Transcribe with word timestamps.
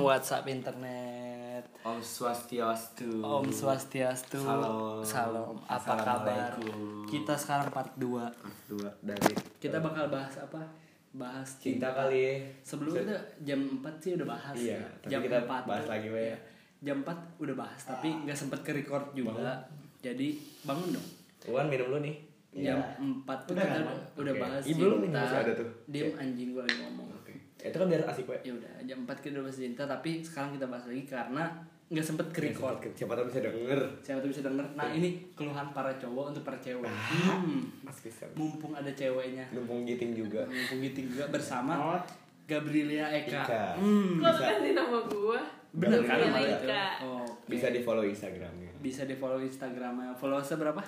WhatsApp 0.00 0.48
internet. 0.48 1.68
Om 1.84 2.00
Swastiastu. 2.00 3.20
Om 3.20 3.52
Swastiastu. 3.52 4.40
Salam. 4.40 5.04
Salam. 5.04 5.60
Apa 5.68 5.92
kabar? 6.00 6.56
Kita 7.04 7.36
sekarang 7.36 7.68
part 7.68 7.92
2. 8.00 8.32
Dua 8.64 8.88
dari 9.04 9.36
Kita 9.60 9.76
bakal 9.84 10.08
bahas 10.08 10.40
apa? 10.40 10.64
Bahas 11.12 11.60
cinta 11.60 11.92
kali 11.92 12.16
ya. 12.16 12.32
Sebelum 12.64 12.96
itu 12.96 13.12
jam 13.44 13.60
4 13.60 14.00
sih 14.00 14.16
udah 14.16 14.28
bahas. 14.32 14.56
Iya, 14.56 14.80
tapi 15.04 15.10
jam 15.12 15.20
kita 15.20 15.36
4 15.44 15.68
bahas 15.68 15.84
tuh- 15.84 15.92
lagi, 15.92 16.08
Wei. 16.08 16.32
iya. 16.32 16.36
Jam 16.80 16.96
4 17.04 17.12
udah 17.36 17.56
bahas, 17.60 17.80
tapi 17.84 18.08
nggak 18.24 18.38
sempet 18.40 18.64
ke 18.64 18.72
record 18.72 19.12
juga. 19.12 19.68
Jadi 20.00 20.40
bangun 20.64 20.96
dong. 20.96 21.06
Wan 21.52 21.68
minum 21.68 21.92
lu 21.92 22.00
nih. 22.00 22.29
Jam 22.50 22.78
4 22.98 23.46
tuh 23.46 23.54
Udah 23.54 23.62
kita 23.62 23.78
kan, 23.78 23.98
udah, 24.18 24.34
bahas 24.34 24.62
Ih, 24.66 24.74
belum 24.74 24.98
nih, 25.06 25.10
ada 25.14 25.52
tuh. 25.54 25.68
Diem 25.86 26.10
anjing 26.18 26.50
gua 26.50 26.66
lagi 26.66 26.82
ngomong. 26.82 27.08
Oke. 27.14 27.34
Itu 27.56 27.76
kan 27.78 27.86
biar 27.86 28.02
asik. 28.10 28.26
Ya 28.42 28.52
udah, 28.52 28.72
jam 28.82 28.98
4 29.06 29.22
kita 29.22 29.32
udah 29.38 29.44
bahas 29.46 29.58
cinta, 29.58 29.82
tapi 29.86 30.10
sekarang 30.20 30.50
kita 30.58 30.66
bahas 30.66 30.84
lagi 30.90 31.02
karena 31.06 31.44
nggak 31.90 32.06
sempet 32.06 32.26
ke 32.30 32.40
record. 32.46 32.78
Siapa 32.94 33.14
tahu 33.14 33.26
bisa 33.26 33.42
denger. 33.42 33.80
Siapa 34.02 34.18
tuh 34.18 34.30
bisa 34.30 34.42
denger. 34.42 34.66
Nah, 34.74 34.86
ini 34.90 35.30
keluhan 35.34 35.70
para 35.70 35.90
cowok 35.94 36.34
untuk 36.34 36.42
para 36.42 36.58
cewek. 36.62 36.86
Hmm. 36.86 37.66
Mas 37.82 37.98
bisa. 38.02 38.26
Mumpung 38.34 38.74
ada 38.74 38.90
ceweknya. 38.94 39.46
Numpung 39.50 39.82
giting 39.82 40.14
juga. 40.14 40.42
Mumpung 40.46 40.78
gitu 40.82 41.06
juga 41.06 41.26
bersama 41.30 41.98
Gabrielia 42.46 43.10
Eka. 43.14 43.42
Eka. 43.46 43.64
Hmm. 43.78 44.18
Kok 44.18 44.34
ganti 44.38 44.70
nama 44.74 44.98
gua? 45.06 45.38
Bener 45.70 46.02
kan 46.02 46.18
nama 46.18 46.38
itu? 46.42 46.66
Eka. 46.66 46.86
Oh, 47.06 47.26
Bisa 47.46 47.70
di 47.70 47.82
follow 47.82 48.02
Instagramnya. 48.02 48.70
bisa 48.80 49.06
di 49.06 49.14
follow 49.14 49.38
Instagramnya. 49.38 50.14
Followersnya 50.14 50.58
berapa? 50.58 50.82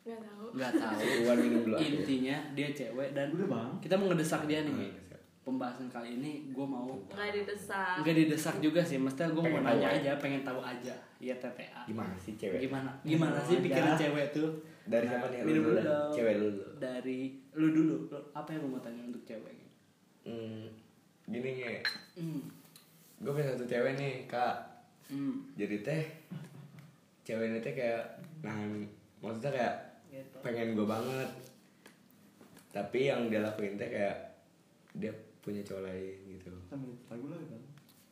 Gak 0.00 0.18
tahu. 0.18 0.46
Nggak 0.56 0.72
tahu. 0.74 0.98
Wan 1.28 1.36
minum 1.38 1.60
dulu 1.62 1.76
aja. 1.76 1.84
Intinya 1.84 2.36
dia 2.52 2.68
cewek 2.70 3.08
dan 3.12 3.28
Udah, 3.30 3.48
Bang. 3.48 3.70
kita 3.78 3.94
mau 3.94 4.08
ngedesak 4.08 4.48
dia 4.48 4.64
nih. 4.64 4.72
Hmm. 4.72 5.08
Pembahasan 5.40 5.88
kali 5.88 6.20
ini 6.20 6.52
gue 6.52 6.62
mau 6.62 6.84
Nggak 7.08 7.32
didesak. 7.32 8.04
nggak 8.04 8.12
didesak 8.14 8.56
juga 8.60 8.84
sih, 8.84 9.00
mestinya 9.00 9.32
gue 9.32 9.40
mau 9.42 9.60
nanya 9.64 9.88
aja, 9.88 10.12
pengen 10.20 10.44
tahu 10.44 10.60
aja. 10.60 10.92
Iya 11.16 11.32
TTA. 11.40 11.88
Gimana 11.88 12.12
sih 12.20 12.36
cewek? 12.36 12.60
Gimana? 12.60 12.92
Gimana 13.02 13.40
sih 13.40 13.56
Aja. 13.56 13.64
pikiran 13.64 13.92
cewek 13.96 14.26
tuh? 14.32 14.48
Dari 14.84 15.04
siapa 15.08 15.26
nih? 15.28 15.40
Lu 15.40 15.48
Minum 15.48 15.62
dulu 15.64 15.78
dong. 15.80 16.10
Cewek 16.12 16.34
lu 16.36 16.48
dulu. 16.54 16.72
Dari 16.76 17.18
lu 17.52 17.66
dulu. 17.72 17.96
Lu, 18.08 18.18
apa 18.32 18.48
yang 18.52 18.60
lu 18.64 18.68
mau 18.68 18.80
tanya 18.80 19.02
untuk 19.02 19.22
cewek? 19.24 19.52
Hmm, 20.24 20.68
gini 21.24 21.50
nge. 21.56 21.74
Hmm. 22.16 22.40
Gue 23.20 23.32
punya 23.32 23.52
satu 23.52 23.64
cewek 23.64 23.92
nih, 23.96 24.14
Kak. 24.28 24.56
Hmm. 25.08 25.40
Jadi 25.56 25.76
teh 25.80 26.02
cewek 27.22 27.48
ini 27.48 27.58
teh 27.58 27.72
kayak 27.72 28.04
nahan 28.40 28.84
maksudnya 29.20 29.52
kayak 29.52 29.74
Gitu. 30.10 30.36
pengen 30.40 30.74
gue 30.74 30.82
banget 30.82 31.30
tapi 32.68 33.06
yang 33.06 33.26
dia 33.26 33.40
lakuin 33.40 33.74
teh 33.74 33.86
kayak 33.86 34.18
dia 34.92 35.10
punya 35.40 35.62
cowok 35.62 35.82
lain 35.82 36.18
gitu 36.28 36.50
Sambil 36.64 36.90
lagu 37.06 37.26
lagi 37.26 37.46
kan. 37.48 37.62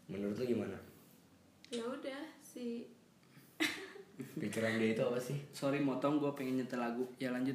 menurut 0.06 0.34
lu 0.34 0.46
gimana 0.48 0.78
Ya 1.69 1.82
udah 1.82 2.22
si 2.41 2.88
pikiran 4.41 4.78
dia 4.78 4.92
itu 4.92 5.02
apa 5.02 5.19
sih 5.19 5.36
Sorry 5.50 5.78
motong, 5.78 6.16
gue 6.16 6.32
pengen 6.32 6.56
nyetel 6.56 6.78
lagu. 6.78 7.04
Ya 7.16 7.28
lanjut. 7.28 7.54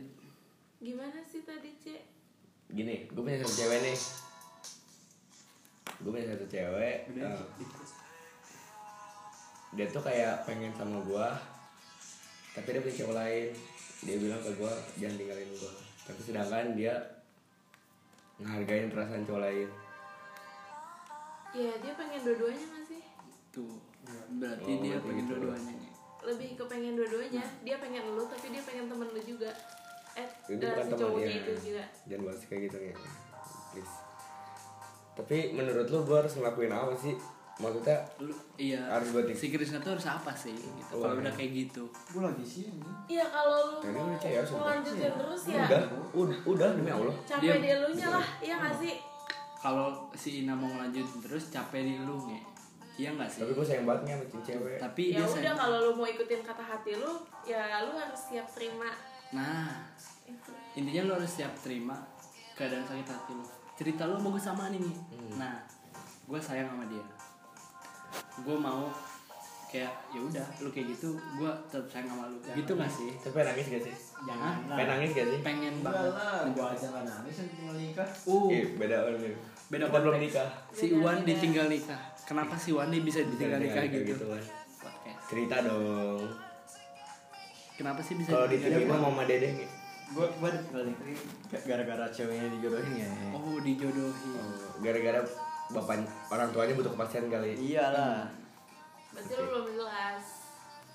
gimana 0.78 1.18
sih 1.22 1.42
tadi 1.42 1.72
cek? 1.78 2.04
gini 2.70 3.06
gue 3.06 3.20
punya 3.20 3.40
satu 3.40 3.56
cewek 3.56 3.80
nih 3.82 3.98
gue 5.96 6.10
punya 6.10 6.28
satu 6.30 6.46
cewek 6.46 6.98
Udah. 7.10 7.32
eh, 7.32 7.42
dia 9.74 9.86
tuh 9.88 10.00
kayak 10.00 10.44
pengen 10.44 10.72
sama 10.72 11.00
gue 11.00 11.28
tapi 12.54 12.68
dia 12.70 12.82
punya 12.82 12.98
cowok 13.00 13.16
lain 13.16 13.48
dia 14.04 14.16
bilang 14.18 14.40
ke 14.40 14.52
gue 14.54 14.74
jangan 14.98 15.16
tinggalin 15.16 15.50
gue 15.50 15.72
tapi 16.04 16.20
sedangkan 16.22 16.68
dia 16.74 16.94
ngehargain 18.38 18.92
perasaan 18.92 19.24
cowok 19.24 19.42
lain 19.42 19.70
Ya 21.54 21.70
dia 21.78 21.94
pengen 21.94 22.18
dua-duanya 22.26 22.66
nggak 22.66 22.86
sih? 22.90 23.02
Tuh. 23.54 23.78
Berarti 24.42 24.72
Oh, 24.74 24.82
dia 24.82 24.98
pengen 24.98 25.22
gitu. 25.22 25.38
dua-duanya 25.38 25.72
nih. 25.78 25.92
Lebih 26.26 26.50
ke 26.58 26.64
pengen 26.66 26.94
dua-duanya. 26.98 27.46
Dia 27.62 27.78
pengen 27.78 28.04
lu 28.10 28.26
tapi 28.26 28.50
dia 28.50 28.64
pengen 28.66 28.90
temen 28.90 29.06
lu 29.06 29.22
juga. 29.22 29.54
Eh, 30.14 30.28
ini 30.50 30.58
dan 30.58 30.90
bukan 30.90 31.14
si 31.18 31.22
ya 31.26 31.30
itu 31.30 31.54
juga. 31.58 31.84
jangan 32.06 32.22
bahas 32.30 32.42
kayak 32.46 32.62
gitu 32.70 32.78
ya 32.78 32.96
please 33.74 33.96
tapi 35.14 35.38
menurut 35.54 35.88
lu 35.90 36.00
gue 36.06 36.18
harus 36.18 36.34
ngelakuin 36.38 36.70
apa 36.70 36.94
sih 36.94 37.18
maksudnya 37.56 37.98
Lu, 38.18 38.34
iya. 38.56 38.82
Harus 38.88 39.10
tik- 39.14 39.36
Si 39.36 39.48
Krisna 39.48 39.78
tuh 39.78 39.94
harus 39.94 40.08
apa 40.08 40.32
sih? 40.32 40.52
Gitu. 40.52 40.92
Oh, 40.92 41.00
Kalau 41.00 41.14
iya. 41.14 41.22
udah 41.22 41.34
kayak 41.34 41.52
gitu. 41.56 41.84
Gue 42.10 42.22
lagi 42.24 42.42
sih 42.44 42.64
ini. 42.66 42.82
Iya 43.08 43.26
kalau 43.28 43.58
lu 43.70 43.78
ini 43.84 44.00
mau 44.00 44.16
cewek, 44.16 44.42
sumpah. 44.42 44.62
melanjutin 44.64 45.14
terus 45.14 45.42
ya 45.46 45.64
udah 45.64 45.82
udah 46.14 46.38
udah 46.46 46.68
demi 46.74 46.90
allah 46.90 47.16
capek 47.24 47.42
Dia- 47.44 47.60
di 47.60 47.70
elunya 47.72 48.08
lah, 48.10 48.26
iya 48.40 48.56
nggak 48.58 48.76
sih? 48.76 48.94
Kalau 49.56 49.88
si 50.12 50.30
Ina 50.40 50.54
mau 50.54 50.68
ngelanjutin 50.68 51.20
terus 51.20 51.44
capek 51.50 51.82
di 51.82 51.94
lu 52.00 52.18
nge. 52.22 52.40
Iya 52.94 53.10
nggak 53.12 53.26
sih? 53.28 53.40
tapi 53.40 53.52
gue 53.52 53.66
sayang 53.66 53.86
banget 53.86 54.02
nih 54.04 54.14
sama 54.24 54.42
cewek 54.44 54.78
Tapi 54.78 55.04
Ya 55.04 55.12
dia 55.12 55.24
udah 55.24 55.34
sayang- 55.34 55.58
kalau 55.58 55.78
lu 55.80 55.92
mau 55.94 56.06
ikutin 56.06 56.42
kata 56.42 56.64
hati 56.64 56.92
lu, 56.94 57.12
ya 57.44 57.62
lu 57.82 57.92
harus 57.92 58.22
siap 58.24 58.46
terima. 58.50 58.90
Nah, 59.32 59.82
intinya 60.74 61.02
lo 61.04 61.14
harus 61.16 61.32
siap 61.32 61.54
terima 61.58 61.98
keadaan 62.54 62.82
sakit 62.84 63.08
hati 63.08 63.32
lo. 63.32 63.46
Cerita 63.74 64.06
lo 64.06 64.18
mau 64.18 64.30
gue 64.30 64.38
sama 64.40 64.70
nih. 64.70 64.78
Hmm. 64.80 65.32
Nah, 65.36 65.58
gue 66.24 66.38
sayang 66.40 66.66
sama 66.68 66.86
dia. 66.86 67.02
Gue 68.40 68.58
mau 68.58 68.90
kayak 69.68 69.90
ya 70.10 70.22
udah 70.22 70.46
lu 70.60 70.70
kayak 70.70 70.86
gitu, 70.92 71.10
gue 71.16 71.52
tetap 71.66 71.86
sayang 71.88 72.06
sama 72.08 72.26
lu. 72.28 72.38
Gitu 72.48 72.72
gak 72.72 72.86
sih? 72.88 73.10
tapi 73.18 73.42
nangis 73.42 73.66
gak 73.68 73.84
sih 73.84 73.96
Jangan. 74.24 74.56
pengen 74.70 74.86
nangis 74.88 75.10
gak 75.12 75.28
sih 75.28 75.40
Pengen 75.42 75.76
banget. 75.82 76.12
lah, 76.12 76.42
gue 76.48 76.66
aja 76.68 76.86
nggak 76.88 77.04
nangis 77.04 77.36
yang 77.36 77.50
tinggal 77.50 77.76
nikah. 77.76 78.10
Uh, 78.24 78.48
Ih, 78.48 78.66
beda 78.76 78.96
orang 79.04 79.18
beda 79.68 79.84
Kita 79.84 80.00
belum 80.00 80.18
nikah 80.20 80.48
Si 80.70 80.86
Beda, 80.88 81.02
Wan 81.02 81.16
beda. 81.16 81.28
ditinggal 81.28 81.66
nikah. 81.68 82.02
Kenapa 82.24 82.54
si 82.56 82.70
Wan 82.70 82.88
bisa 82.92 83.20
ditinggal 83.20 83.60
nikah 83.60 83.84
gitu? 83.84 84.24
kan 84.24 84.44
Podcast. 84.80 85.22
cerita 85.28 85.56
dong 85.60 86.22
Kenapa 87.74 88.00
sih 88.00 88.14
bisa 88.14 88.30
kalau 88.30 88.46
ditinggal 88.46 88.80
diterima 88.80 88.94
nikah? 88.94 89.10
mama 89.10 89.24
dede 89.26 89.50
Gue 90.08 90.26
gue 90.30 90.50
tinggal 90.62 90.84
nikah 90.86 91.62
gara-gara 91.64 92.06
ceweknya 92.08 92.48
dijodohin 92.52 92.94
ya. 92.96 93.10
Oh, 93.34 93.58
dijodohin. 93.58 94.34
Oh, 94.36 94.54
gara-gara 94.80 95.20
bapak 95.72 96.04
orang 96.28 96.50
tuanya 96.52 96.74
butuh 96.76 96.92
kepastian 96.92 97.32
kali 97.32 97.56
Iyalah. 97.56 98.28
Berarti 99.14 99.34
lu 99.38 99.44
belum 99.48 99.66
jelas. 99.78 100.24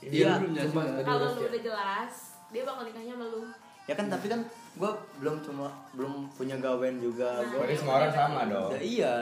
Iya, 0.02 0.42
lu 0.42 0.50
belum 0.50 0.52
jelas 0.54 0.70
juga. 0.74 0.90
tadi 0.90 1.06
Kalau 1.06 1.18
udah 1.18 1.30
lu 1.32 1.42
udah 1.48 1.62
jelas, 1.62 2.12
dia 2.50 2.62
bakal 2.66 2.82
nikahnya 2.84 3.14
sama 3.16 3.26
lu. 3.30 3.42
Ya 3.88 3.94
kan 3.96 4.06
tapi 4.12 4.26
kan 4.28 4.40
gue 4.76 4.92
belum 5.16 5.36
cuma 5.40 5.66
belum 5.96 6.28
punya 6.36 6.56
gawen 6.60 7.00
juga. 7.00 7.40
Nah. 7.40 7.48
Gue 7.48 7.58
Berarti 7.64 7.76
semua 7.80 7.94
orang 8.04 8.12
sama 8.12 8.40
dong 8.44 8.70
Ya 8.76 8.80
iya. 8.84 9.14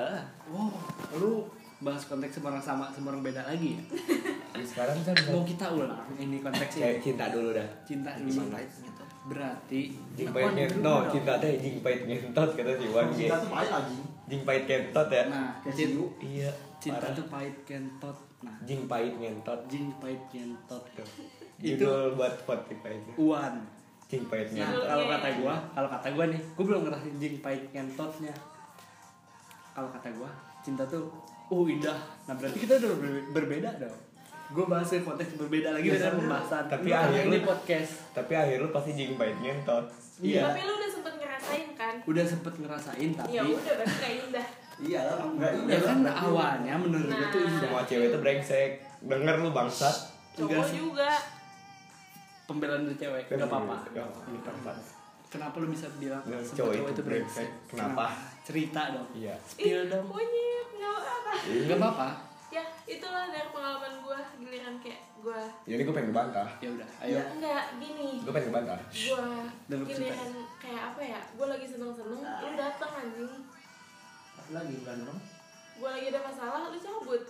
Wow, 0.50 0.74
lu 1.22 1.32
bahas 1.76 2.02
konteks 2.08 2.40
semua 2.40 2.56
orang 2.56 2.64
sama, 2.64 2.90
semua 2.90 3.14
orang 3.14 3.22
beda 3.22 3.46
lagi 3.46 3.78
ya? 3.78 3.82
Tapi 4.50 4.64
sekarang 4.66 4.96
kan 5.06 5.14
Mau 5.30 5.44
kita 5.44 5.66
ulang 5.70 6.08
ini 6.18 6.40
konteksnya 6.42 6.82
kayak 6.88 6.98
cinta 7.04 7.24
dulu 7.30 7.48
dah 7.54 7.68
cinta 7.86 8.10
dulu. 8.16 8.42
Gitu. 8.58 9.02
Berarti 9.26 9.80
Jing 10.16 10.28
pahit 10.34 10.50
ngentot, 10.56 11.04
cinta 11.14 11.32
teh 11.38 11.52
jing 11.58 11.76
pahit 11.84 12.00
ngentot 12.08 12.48
kata 12.56 12.72
si 12.74 12.86
Wan. 12.90 13.06
Cinta 13.12 13.36
tuh 13.38 13.50
pahit 13.52 13.70
anjing. 13.70 14.15
Jing 14.26 14.42
pahit 14.42 14.64
kentot 14.64 15.06
ya. 15.06 15.24
Nah, 15.26 15.54
Kayak 15.60 15.74
cinta, 15.76 15.92
siu. 15.92 16.04
Iya. 16.18 16.50
cinta 16.76 16.98
parah. 17.00 17.14
tuh 17.14 17.26
pahit 17.26 17.56
kentot. 17.62 18.16
Nah, 18.36 18.56
jing 18.62 18.82
pahit 18.84 19.14
ngentot. 19.14 19.60
jing 19.66 19.86
pahit 19.96 20.22
kentot. 20.28 20.82
Tuh. 20.92 21.06
Itu- 21.56 21.80
Judul 21.80 22.14
buat 22.14 22.32
Spotify 22.36 22.92
itu. 22.94 23.10
Uan. 23.18 23.54
Jing 24.06 24.22
pahit 24.26 24.50
Nah, 24.50 24.60
ngentot. 24.60 24.84
kalau 24.84 25.04
kata 25.08 25.28
gua, 25.36 25.54
kalau 25.70 25.88
kata 25.88 26.08
gua 26.12 26.24
nih, 26.28 26.40
gua 26.52 26.64
belum 26.64 26.80
ngerasain 26.84 27.16
jing 27.16 27.36
pahit 27.40 27.64
kentotnya. 27.70 28.34
Kalau 29.72 29.88
kata 29.90 30.08
gua, 30.12 30.30
cinta 30.60 30.82
tuh 30.84 31.06
oh 31.46 31.64
indah. 31.64 31.96
Nah, 32.26 32.34
berarti 32.34 32.58
kita 32.58 32.76
udah 32.76 32.90
ber- 32.92 33.26
berbeda 33.32 33.70
dong. 33.78 33.98
Gua 34.48 34.66
bahas 34.68 34.86
ke 34.86 35.00
konteks 35.00 35.34
berbeda 35.36 35.70
lagi 35.72 35.86
dengan 35.88 36.06
sama. 36.08 36.18
pembahasan. 36.20 36.64
Tapi 36.66 36.86
Lu 36.86 36.92
kan 36.92 37.02
akhir 37.04 37.22
ini 37.24 37.38
podcast. 37.42 37.92
Tapi 38.12 38.32
akhir 38.32 38.56
lu 38.58 38.68
pasti 38.70 38.90
jing 38.92 39.14
pahit 39.14 39.36
ngentot. 39.36 39.84
Iya. 40.18 40.42
Tapi 40.44 40.60
lu 40.60 40.72
udah? 40.72 40.90
Udah 42.06 42.24
sempet 42.24 42.54
ngerasain 42.56 43.10
tapi 43.12 43.28
Ya 43.32 43.42
udah 43.42 43.72
berarti 43.74 43.96
kayak 43.98 44.16
indah. 44.24 44.46
Iyalah, 44.76 45.16
enggak 45.26 45.50
ya 45.50 45.58
indah. 45.58 45.80
kan 45.82 45.96
berarti. 46.00 46.20
awalnya 46.22 46.74
menurut 46.76 47.08
gua 47.08 47.26
tuh 47.26 47.38
Nah. 47.38 47.48
indah. 47.48 47.60
Semua 47.62 47.82
cewek 47.82 48.06
itu 48.06 48.18
brengsek. 48.18 48.70
Denger 49.00 49.36
lu 49.38 49.50
bangsat. 49.50 49.96
Enggak 50.34 50.62
Cowok 50.62 50.68
juga. 50.70 51.10
Pembelaan 52.46 52.82
dari 52.84 52.96
cewek 52.96 53.24
enggak 53.26 53.48
apa-apa. 53.48 53.76
Enggak. 53.86 54.08
Kenapa 55.26 55.58
lu 55.58 55.66
bisa 55.66 55.90
bilang 55.96 56.22
Nah, 56.22 56.38
semua 56.38 56.54
cowok 56.56 56.72
cowok 56.72 56.76
itu 56.78 56.92
itu 56.92 57.02
brengsek? 57.02 57.34
brengsek. 57.42 57.48
Kenapa? 57.68 58.04
Cerita 58.40 58.82
dong. 58.92 59.08
Iya. 59.12 59.34
Spill 59.42 59.80
dong. 59.86 60.06
monyet, 60.06 60.68
nggak 60.72 60.92
apa-apa. 60.92 61.32
Enggak 61.44 61.78
apa-apa. 61.78 62.08
Ya, 62.48 62.62
itulah 62.84 63.24
dari 63.26 63.48
pengalaman 63.48 63.94
gua 64.00 64.20
giliran 64.36 64.78
kayak 64.78 65.02
gua. 65.26 65.42
Jadi 65.64 65.80
gue 65.80 65.90
pengen 65.92 66.08
ngebantah. 66.08 66.48
Ya 66.56 66.68
udah, 66.70 66.88
ayo. 67.00 67.16
Ya, 67.16 67.22
enggak 67.28 67.64
gini. 67.76 68.08
Gue 68.20 68.30
pengen 68.30 68.46
ngebantah. 68.48 68.78
Lu 69.66 69.82
giliran 69.84 70.30
kayak 70.56 70.82
apa 70.88 71.02
ya? 71.02 71.20
Gua 71.34 71.46
lagi 71.48 71.66
seneng-seneng, 71.66 72.20
lu 72.22 72.48
dateng 72.54 72.90
anjing. 72.96 73.32
Apa 74.36 74.50
lagi 74.54 74.72
bukan 74.78 74.96
dong? 75.02 75.20
Gua 75.76 75.88
lagi 75.90 76.06
ada 76.08 76.20
masalah, 76.22 76.60
lu 76.68 76.78
cabut. 76.78 77.22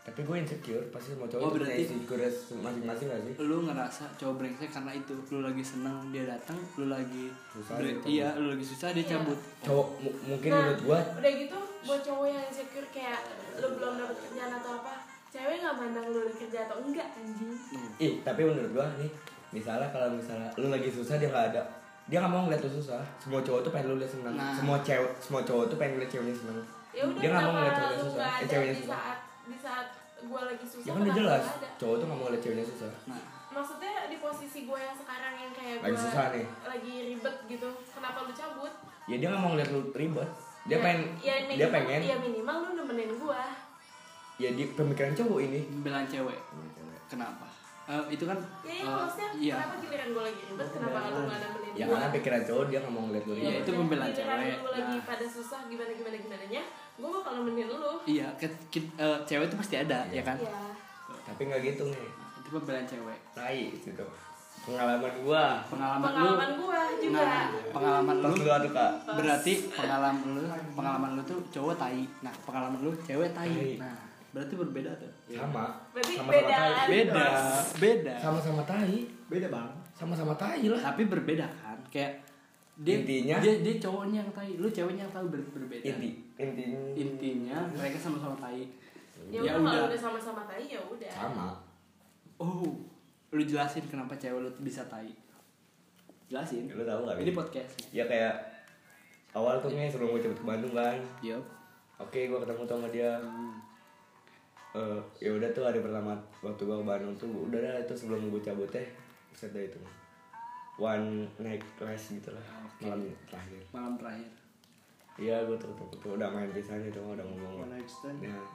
tapi 0.00 0.24
gue 0.24 0.32
insecure 0.34 0.80
pasti 0.88 1.12
semua 1.12 1.28
cowok 1.28 1.44
Oh, 1.44 1.52
berarti- 1.52 1.84
insecure 1.84 2.24
masing-masing 2.56 3.06
gak 3.06 3.20
sih 3.20 3.34
lu 3.38 3.56
ngerasa 3.62 4.08
cowok 4.16 4.34
brengsek 4.34 4.72
karena 4.72 4.92
itu 4.96 5.12
lu 5.28 5.38
lagi 5.38 5.60
seneng 5.62 6.08
dia 6.08 6.24
datang 6.24 6.56
lu 6.74 6.88
lagi 6.88 7.28
Susah, 7.46 7.76
bre- 7.76 8.00
iya 8.08 8.32
lu 8.32 8.48
lagi 8.48 8.64
susah 8.64 8.90
dia 8.90 9.04
Iya. 9.04 9.12
cabut 9.12 9.36
cowok 9.60 9.88
mu- 10.00 10.18
mungkin 10.24 10.50
Nah, 10.50 10.58
menurut 10.64 10.80
gue 10.82 10.98
udah 11.20 11.32
gitu 11.36 11.58
buat 11.84 12.00
cowok 12.00 12.26
yang 12.26 12.42
insecure 12.42 12.88
kayak 12.88 13.20
lu 13.54 13.66
belum 13.70 13.92
dapet 13.94 14.16
kerjaan 14.24 14.52
atau 14.56 14.70
apa 14.74 14.94
cewek 15.30 15.56
nggak 15.56 15.74
mandang 15.74 16.06
lu 16.06 16.18
udah 16.20 16.36
kerja 16.36 16.58
atau 16.66 16.76
enggak 16.80 17.08
anjing? 17.12 17.52
Ih 17.96 18.12
tapi 18.20 18.40
menurut 18.42 18.70
gue 18.72 18.86
nih 18.98 19.10
misalnya 19.52 19.88
kalau 19.88 20.10
misalnya 20.10 20.50
lu 20.54 20.68
lagi 20.68 20.88
susah 20.88 21.16
dia 21.16 21.26
nggak 21.26 21.46
ada. 21.50 21.62
Dia 22.04 22.18
nggak 22.18 22.28
mau 22.28 22.42
ngeliat 22.44 22.60
lu 22.60 22.70
susah. 22.72 22.98
Semua 23.16 23.40
cowok 23.40 23.60
tuh 23.62 23.70
pengen 23.70 23.86
lu 23.88 23.96
lihat 23.96 24.10
senang 24.10 24.34
Nah. 24.34 24.50
semua 24.52 24.78
cewek 24.80 25.10
semua 25.16 25.40
cowok 25.40 25.64
tuh 25.66 25.76
pengen 25.76 25.96
lihat 25.96 26.10
ceweknya 26.10 26.34
senang 26.34 26.58
ya 26.90 27.02
udah 27.04 27.20
Dia 27.20 27.28
nggak 27.30 27.44
mau 27.44 27.52
ngeliat 27.54 27.70
ceweknya 27.72 27.94
lu 27.94 28.04
susah, 28.04 28.30
eh, 28.34 28.48
ceweknya 28.48 28.74
di 28.74 28.82
susah. 28.82 28.98
saat 28.98 29.18
di 29.44 29.56
saat 29.56 29.86
gue 30.20 30.40
lagi 30.42 30.64
susah 30.66 30.84
ya 30.84 30.90
kan 30.90 31.00
udah 31.00 31.14
jelas 31.14 31.44
cowok 31.76 31.94
tuh 31.94 32.04
nggak 32.04 32.18
mau 32.18 32.26
ngeliat 32.26 32.42
ceweknya 32.42 32.66
susah. 32.66 32.90
Nah. 33.06 33.22
Maksudnya 33.50 33.92
di 34.06 34.16
posisi 34.16 34.58
gue 34.62 34.78
yang 34.80 34.94
sekarang 34.94 35.34
yang 35.36 35.52
kayak 35.52 35.76
Lagi 35.80 35.90
gue 35.92 36.02
susah 36.04 36.24
nih. 36.30 36.46
lagi 36.64 36.94
ribet 37.08 37.36
gitu 37.48 37.68
kenapa 37.88 38.18
lu 38.20 38.32
cabut? 38.32 38.72
Ya 39.06 39.16
dia 39.16 39.28
nggak 39.28 39.40
mau 39.40 39.50
ngeliat 39.50 39.70
lu 39.70 39.80
ribet. 39.92 40.30
Dia 40.62 40.70
Ya- 40.72 40.82
pengen 40.82 41.02
ya 41.16 41.34
dia 41.38 41.46
minimal, 41.48 41.70
pengen 41.72 42.00
ya 42.04 42.16
minimal 42.20 42.56
lu 42.56 42.68
nemenin 42.76 43.10
gue 43.12 43.42
ya 44.40 44.50
di 44.50 44.64
pemikiran 44.66 45.12
cowok 45.14 45.38
ini. 45.42 45.60
Pembelaan 45.70 46.06
cewek. 46.06 46.38
Kenapa? 47.06 47.46
Eh, 47.84 48.14
itu 48.14 48.22
kan 48.22 48.38
ya 48.62 48.70
ya 48.72 48.86
maksudnya 48.86 49.28
iya. 49.34 49.54
kenapa 49.58 49.74
giliran 49.82 50.08
gue 50.08 50.22
lagi 50.22 50.40
ribet? 50.46 50.68
Kenapa 50.70 50.98
lu 51.04 51.20
nggak 51.20 51.38
nemenin 51.42 51.72
ya 51.72 51.84
gue 51.84 51.90
karena 51.92 52.08
pikiran 52.14 52.42
cowok 52.46 52.64
dia 52.64 52.78
nggak 52.78 52.92
mau 52.92 53.02
ngeliat 53.02 53.24
lu 53.26 53.32
Iya, 53.32 53.42
ribet 53.42 53.60
itu 53.60 53.70
pembelaan 53.74 54.08
giliran 54.08 54.30
cewek. 54.38 54.56
lu 54.56 54.70
lagi 54.70 54.94
Nah. 54.94 55.02
pada 55.04 55.26
susah 55.26 55.60
gimana 55.66 55.90
gimana 55.92 56.16
gimana 56.16 56.44
nya 56.46 56.62
gue 56.94 57.08
bakal 57.10 57.32
nemenin 57.36 57.66
lu. 57.68 57.92
Iya 58.06 58.26
ke- 58.38 58.58
ki- 58.70 58.94
eh, 58.94 59.18
cewek 59.26 59.44
itu 59.44 59.56
pasti 59.58 59.74
ada 59.76 59.98
Iya. 60.06 60.14
ya 60.14 60.22
kan? 60.22 60.36
Ya 60.38 60.54
tapi 61.26 61.40
nggak 61.44 61.60
gitu 61.64 61.82
nih. 61.84 61.98
Nah, 62.14 62.30
itu 62.38 62.48
pembelaan 62.52 62.86
cewek. 62.86 63.18
Tai 63.34 63.58
gitu. 63.76 64.04
Pengalaman 64.60 65.12
gua. 65.24 65.44
Pengalaman, 65.66 66.04
pengalaman 66.06 66.48
lu 66.52 66.62
gue 66.62 66.82
juga. 67.02 67.18
Nah 67.18 67.44
pengalaman 67.72 68.14
lu. 68.14 68.28
Dulu 68.36 68.50
atuh 68.52 68.70
kak. 68.70 68.90
Berarti 69.10 69.52
pengalaman 69.68 70.28
lu 70.30 70.42
pengalaman 70.78 71.10
lu 71.18 71.22
tuh 71.24 71.40
cowok 71.50 71.74
tai. 71.74 72.06
Nah 72.22 72.34
pengalaman 72.46 72.78
lu 72.78 72.92
cewek 73.02 73.34
tai. 73.34 73.50
Tai. 73.50 73.72
nah 73.82 73.98
berarti 74.30 74.54
berbeda 74.54 74.90
tuh? 74.94 75.10
Sama. 75.28 75.64
Berarti 75.90 76.12
sama-sama 76.14 76.32
beda. 76.32 76.54
tai. 76.54 76.70
Kan? 76.70 76.88
beda. 76.88 77.24
Beda. 77.76 78.14
Sama-sama 78.16 78.62
tai. 78.62 78.96
Beda 79.26 79.46
bang. 79.48 79.70
Sama-sama 79.90 80.34
tai 80.34 80.64
lah. 80.64 80.80
Tapi 80.80 81.02
berbeda 81.04 81.46
kan? 81.56 81.78
Kayak 81.88 82.22
dia 82.76 82.96
Intinya- 82.96 83.38
dia, 83.38 83.54
dia 83.60 83.74
cowoknya 83.76 84.22
yang 84.22 84.30
tai. 84.30 84.54
Lu 84.54 84.66
ceweknya 84.66 85.04
yang 85.04 85.12
tahu 85.12 85.26
ber- 85.28 85.50
berbeda. 85.50 85.84
Inti 85.84 86.10
inti 86.36 86.64
intinya 86.96 87.58
mereka 87.70 87.98
sama-sama 87.98 88.32
tai. 88.38 88.64
Ya, 89.28 89.44
Ya 89.44 89.52
udah 89.54 89.84
udah. 89.84 89.98
sama-sama 89.98 90.40
tai 90.44 90.64
ya 90.64 90.80
udah. 90.80 91.10
Sama. 91.10 91.48
Oh 92.36 92.64
lu 93.30 93.42
jelasin 93.42 93.84
kenapa 93.84 94.16
cewek 94.16 94.40
lu 94.40 94.50
bisa 94.58 94.80
tai. 94.86 95.12
Jelasin. 96.26 96.70
Lu 96.70 96.80
tahu 96.80 97.04
nggak 97.04 97.20
ini 97.20 97.32
podcast. 97.32 97.74
Ya 97.90 98.06
kayak 98.06 98.32
awal 99.30 99.58
tuh 99.58 99.70
nih 99.70 99.86
sebelum 99.86 100.10
gue 100.12 100.22
cepet 100.22 100.38
ke 100.38 100.46
Bandung 100.46 100.72
kan 100.72 100.96
yup. 101.20 101.42
Oke 101.98 102.26
gue 102.26 102.38
ketemu 102.38 102.64
sama 102.64 102.88
dia 102.88 103.20
Eh, 104.70 105.00
ya 105.18 105.34
udah 105.34 105.50
tuh 105.50 105.66
hari 105.66 105.82
pertama 105.82 106.14
waktu 106.46 106.62
gue 106.62 106.76
ke 106.78 106.86
Bandung 106.86 107.10
tuh 107.18 107.26
udah 107.26 107.58
dah 107.58 107.74
itu 107.82 107.90
sebelum 107.90 108.30
gue 108.30 108.38
cabut 108.38 108.70
teh 108.70 108.86
set 109.34 109.50
itu. 109.50 109.82
One 110.78 111.26
night 111.42 111.66
class 111.74 112.14
gitu 112.14 112.30
lah 112.30 112.44
Oke. 112.62 112.86
malam 112.86 113.02
terakhir. 113.26 113.62
Malam 113.74 113.94
terakhir. 113.98 114.30
Iya 115.18 115.42
gue 115.42 115.58
tuh, 115.58 115.74
tuh, 115.74 115.90
tuh 115.98 116.14
udah 116.14 116.30
main 116.30 116.54
pisahnya 116.54 116.86
tuh 116.94 117.02
udah 117.02 117.26
ngomong. 117.26 117.66
One 117.66 117.74
night 117.74 117.90
stand. 117.90 118.22
Nah, 118.22 118.46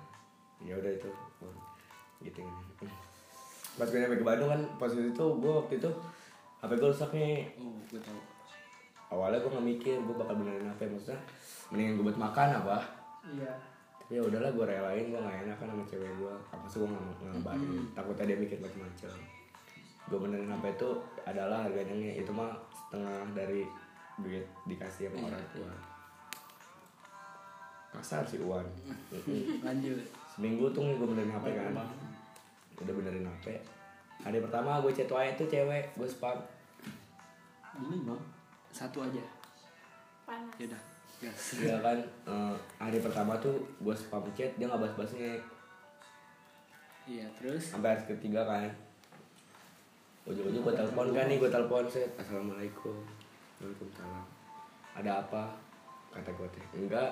ya 0.63 0.79
udah 0.79 0.91
itu 0.95 1.11
gitu. 2.23 2.39
Pas 3.75 3.91
gue 3.91 3.99
nyampe 3.99 4.15
ke 4.15 4.23
Bandung 4.23 4.47
kan 4.47 4.61
posisi 4.79 5.11
itu 5.11 5.25
gue 5.43 5.51
waktu 5.51 5.83
itu 5.83 5.91
HP 6.63 6.71
gue 6.79 6.89
rusak 6.95 7.11
nih. 7.11 7.43
Oh 7.59 7.75
gue 7.91 7.99
tahu. 7.99 8.19
Awalnya 9.11 9.43
gue 9.43 9.51
nggak 9.51 9.67
mikir 9.67 9.95
gue 9.99 10.15
bakal 10.15 10.39
benerin 10.39 10.71
HP 10.71 10.87
maksudnya 10.87 11.19
mendingan 11.75 11.99
gue 11.99 12.05
buat 12.07 12.19
makan 12.23 12.63
apa? 12.63 12.79
Iya 13.35 13.74
ya 14.05 14.21
udahlah 14.21 14.53
gue 14.53 14.65
relain 14.69 15.05
gue 15.09 15.17
nggak 15.17 15.37
enak 15.49 15.57
kan 15.57 15.67
sama 15.73 15.83
cewek 15.89 16.11
gue 16.21 16.33
apa 16.53 16.65
sih 16.69 16.77
gue 16.77 16.89
nggak 16.89 17.03
nggak 17.03 17.31
ngabarin? 17.41 17.83
Takutnya 17.97 18.25
dia 18.29 18.37
mikir 18.37 18.57
macam-macam 18.61 19.11
gue 20.05 20.19
benerin 20.21 20.53
HP 20.53 20.65
itu 20.77 20.89
adalah 21.25 21.65
harganya 21.65 21.93
nih. 21.97 22.21
Itu 22.21 22.29
mah 22.29 22.53
setengah 22.69 23.25
dari 23.33 23.65
duit 24.21 24.45
dikasih 24.69 25.09
sama 25.09 25.33
orang 25.33 25.45
tua. 25.49 25.73
Kasar 27.97 28.23
sih 28.27 28.39
Uwan. 28.45 28.67
Mm-mm. 28.85 29.41
lanjut. 29.65 29.97
Seminggu 30.29 30.69
tuh 30.69 30.85
gue 30.85 31.07
benerin 31.09 31.33
HP 31.33 31.45
kan. 31.57 31.73
udah 32.75 32.91
benerin 32.91 33.23
HP 33.23 33.55
hari 34.19 34.43
pertama 34.43 34.83
gue 34.83 34.91
chat 34.91 35.07
wae 35.07 35.31
tuh 35.39 35.47
cewek 35.47 35.95
gue 35.95 36.07
spam. 36.07 36.37
Ini 37.79 38.03
bang. 38.03 38.21
Satu 38.71 38.99
aja. 38.99 39.23
Panas. 40.27 40.55
Yaudah 40.59 40.94
gas 41.17 41.41
dia 41.55 41.77
kan? 41.79 41.97
Eh, 42.25 42.55
hari 42.77 42.99
pertama 42.99 43.33
tuh 43.37 43.55
gue 43.77 43.93
spam 43.93 44.23
chat 44.31 44.51
dia 44.55 44.65
nggak 44.65 44.79
balas 44.79 44.95
balasnya 44.95 45.39
iya 47.05 47.25
terus? 47.33 47.63
Sampai 47.69 47.93
hari 47.93 48.03
ketiga 48.07 48.43
kan. 48.43 48.69
Ujung-ujung 50.25 50.61
gue 50.61 50.73
telepon 50.73 51.07
kan 51.11 51.25
nih 51.25 51.37
gue 51.37 51.47
telepon 51.47 51.85
set. 51.85 52.09
Assalamualaikum. 52.15 52.97
Waalaikumsalam. 53.57 54.25
Ada 54.95 55.11
apa? 55.21 55.43
Kata 56.09 56.29
gue 56.31 56.47
teh. 56.49 56.65
Enggak. 56.75 57.11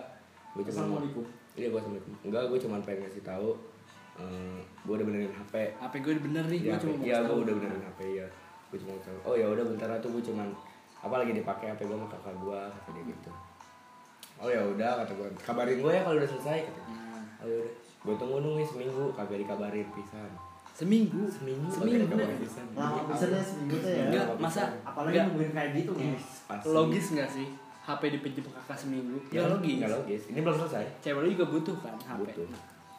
Gue 0.52 0.64
cuma 0.64 0.82
Assalamualaikum. 0.82 1.26
iya 1.54 1.68
gue 1.70 1.78
assalamualaikum. 1.78 2.14
Enggak 2.24 2.44
gue 2.48 2.60
cuma 2.60 2.76
pengen 2.82 3.02
ngasih 3.04 3.24
tahu 3.24 3.50
eh, 4.14 4.60
gue 4.86 4.94
udah 4.94 5.06
benerin 5.06 5.30
HP 5.32 5.54
HP 5.74 5.94
gue 6.00 6.14
bener 6.22 6.46
nih 6.46 6.60
gue 6.62 6.70
Iya, 6.70 6.78
cuma 6.78 6.94
iya 7.02 7.18
gue 7.22 7.38
udah 7.40 7.54
benerin 7.54 7.82
HP 7.84 8.00
ya 8.14 8.28
gue 8.70 8.78
cuma 8.78 8.94
tahu. 9.02 9.18
Oh 9.26 9.34
ya 9.34 9.46
udah 9.50 9.66
bentar 9.66 9.90
tuh 9.98 10.10
gue 10.12 10.24
cuman 10.24 10.50
apa 11.02 11.16
lagi 11.18 11.34
dipakai 11.34 11.74
HP 11.74 11.82
gue 11.84 11.98
sama 11.98 12.06
kakak 12.06 12.36
gue 12.38 12.60
kata 12.62 12.90
dia 12.94 13.04
gitu 13.10 13.32
oh 14.44 14.50
ya 14.52 14.60
udah 14.60 14.90
kata 15.00 15.12
gue 15.16 15.28
kabarin 15.40 15.80
gue 15.80 15.92
ya 15.96 16.02
kalau 16.04 16.16
udah 16.20 16.30
selesai 16.30 16.60
kata 16.68 16.80
dia. 16.84 16.92
Nah, 16.92 17.24
oh 17.40 17.48
ya 17.48 17.58
udah. 17.64 17.74
Gue 18.04 18.16
tunggu 18.20 18.38
nunggu 18.44 18.68
seminggu 18.68 19.04
kagak 19.16 19.40
dikabarin 19.40 19.88
pisan. 19.96 20.32
Seminggu? 20.76 21.24
Seminggu 21.32 21.72
kagak 21.72 21.80
seminggu 21.80 22.04
dikabarin 22.04 22.40
pisan. 22.44 22.66
Lama 22.76 23.00
pisannya 23.08 23.40
seminggu 23.40 23.76
tuh 23.80 23.92
ya. 23.96 24.04
Enggak, 24.12 24.26
masa 24.36 24.62
apalagi 24.84 25.16
enggak, 25.16 25.26
nungguin 25.32 25.52
kayak 25.56 25.70
gitu 25.80 25.92
nih 25.96 26.20
Pasti. 26.44 26.68
logis 26.68 27.06
nggak 27.16 27.30
sih? 27.32 27.48
HP 27.84 28.02
dipinjam 28.16 28.46
kakak 28.52 28.78
seminggu? 28.80 29.16
Ya 29.32 29.44
ya 29.44 29.52
logis. 29.56 29.76
nggak 29.80 29.92
logis. 29.96 30.22
Ini 30.28 30.40
belum 30.44 30.56
selesai. 30.60 30.86
Cewek 31.00 31.22
lu 31.24 31.30
juga 31.32 31.46
butuh 31.48 31.76
kan 31.80 31.96
HP 31.96 32.20
Butuh. 32.28 32.48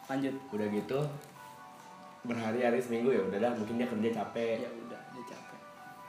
lanjut. 0.09 0.33
Udah 0.49 0.67
gitu 0.73 0.99
berhari-hari 2.25 2.81
seminggu 2.81 3.13
ya 3.13 3.21
udah 3.21 3.37
dah 3.37 3.51
mungkin 3.53 3.77
dia 3.77 3.85
kerja 3.85 4.09
capek. 4.25 4.65
Ya 4.65 4.69
udah 4.73 5.01
dia 5.13 5.23
capek. 5.29 5.59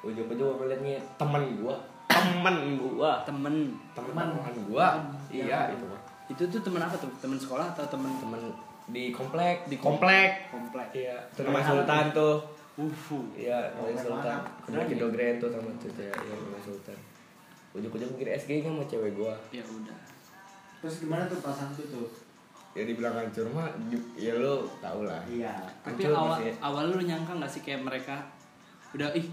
Ujung-ujung 0.00 0.49
gue 0.49 0.56
ngeliat 0.65 0.81
nih 0.81 0.97
temen 1.21 1.43
gue 1.61 1.77
temen. 2.09 2.56
Gue 2.81 3.12
temen. 3.29 3.55
teman 3.93 4.27
teman 4.33 4.55
gue 4.56 4.87
iya 5.31 5.73
itu 5.75 5.87
mah 5.87 6.17
itu 6.26 6.43
tuh 6.50 6.61
temen 6.62 6.82
apa 6.82 6.96
tuh? 6.99 7.11
Temen 7.23 7.38
sekolah 7.38 7.70
atau 7.75 7.87
temen 7.87 8.11
di 8.90 9.14
komplek? 9.14 9.66
Di 9.71 9.78
komplek. 9.78 10.50
Komplek. 10.50 10.88
Iya. 10.95 11.16
Itu 11.30 11.40
namanya 11.47 11.66
Sultan 11.71 12.04
tuh. 12.11 12.37
Ufu. 12.76 13.18
Iya 13.33 13.73
namanya 13.73 13.95
Komplek 13.95 14.04
Sultan. 14.04 14.38
Mana? 14.42 14.62
komplek 14.66 14.87
Indogren 14.90 15.35
tuh 15.38 15.49
sama 15.54 15.71
tuh 15.78 15.90
ya. 15.95 16.14
Iya 16.14 16.35
namanya 16.35 16.62
Sultan. 16.66 16.99
Ujung-ujung 17.76 18.11
mikir 18.16 18.28
SG 18.35 18.50
kan 18.66 18.73
sama 18.75 18.85
cewek 18.90 19.12
gua. 19.14 19.35
Ya 19.54 19.62
udah. 19.62 19.99
Terus 20.83 20.95
gimana 21.02 21.23
tuh 21.30 21.38
perasaan 21.38 21.71
tuh 21.78 21.87
tuh? 21.88 22.09
Ya 22.76 22.85
dibilang 22.85 23.16
hancur 23.16 23.47
mah 23.54 23.71
ya 24.18 24.35
lu 24.37 24.66
tau 24.83 25.06
lah. 25.06 25.23
Iya. 25.30 25.54
Tapi 25.80 26.11
awal 26.11 26.42
pasti. 26.42 26.50
awal 26.61 26.85
lu 26.90 27.00
nyangka 27.06 27.33
nggak 27.38 27.50
sih 27.50 27.62
kayak 27.64 27.87
mereka 27.87 28.21
udah 28.92 29.09
ih 29.14 29.26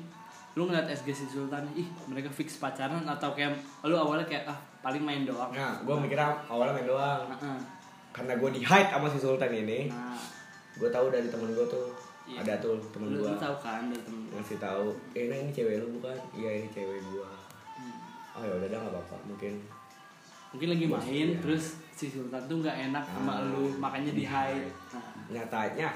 lu 0.54 0.70
ngeliat 0.70 0.86
SG 0.86 1.10
si 1.10 1.26
Sultan 1.26 1.66
ih 1.74 1.88
mereka 2.06 2.30
fix 2.30 2.62
pacaran 2.62 3.02
atau 3.02 3.34
kayak 3.34 3.58
lu 3.82 3.98
awalnya 3.98 4.22
kayak 4.30 4.46
ah 4.46 4.58
paling 4.86 5.02
main 5.02 5.26
doang. 5.26 5.50
Nah 5.50 5.82
gua 5.82 5.98
mikirnya 5.98 6.30
awalnya 6.46 6.78
main 6.78 6.88
doang. 6.90 7.22
Heeh. 7.30 7.60
karena 8.14 8.38
gua 8.38 8.54
di 8.54 8.62
hide 8.62 8.90
sama 8.94 9.10
si 9.10 9.18
Sultan 9.18 9.50
ini 9.50 9.90
nah. 9.90 10.14
gua 10.78 10.90
tahu 10.94 11.10
dari 11.10 11.26
temen 11.34 11.50
gua 11.58 11.66
tuh. 11.66 11.90
Iya. 12.24 12.40
ada 12.46 12.54
tuh 12.62 12.78
temen 12.94 13.18
gua. 13.18 13.34
lu 13.34 13.38
tahu 13.42 13.56
kan 13.60 13.90
dari 13.90 14.04
temen 14.06 14.30
ngasih 14.32 14.58
tahu 14.62 14.94
eh 15.18 15.28
nah 15.28 15.38
ini 15.42 15.50
cewek 15.50 15.76
lu 15.82 15.88
bukan? 15.98 16.18
Iya 16.38 16.50
ini 16.62 16.68
cewek 16.70 17.02
gua. 17.10 17.34
Hmm. 17.74 18.38
oh 18.38 18.42
ya 18.46 18.54
udah 18.62 18.70
dah 18.70 18.80
nggak 18.86 18.94
apa-apa 18.94 19.16
mungkin. 19.26 19.54
Mungkin 20.54 20.70
lagi 20.70 20.86
main 20.86 21.28
iya. 21.34 21.42
terus 21.42 21.82
si 21.98 22.06
Sultan 22.14 22.46
tuh 22.46 22.62
nggak 22.62 22.94
enak 22.94 23.02
sama 23.02 23.42
Ah. 23.42 23.50
lu 23.50 23.74
makanya 23.82 24.14
di 24.14 24.26
hide 24.30 24.70
nah, 24.94 25.02
nyatanya 25.34 25.90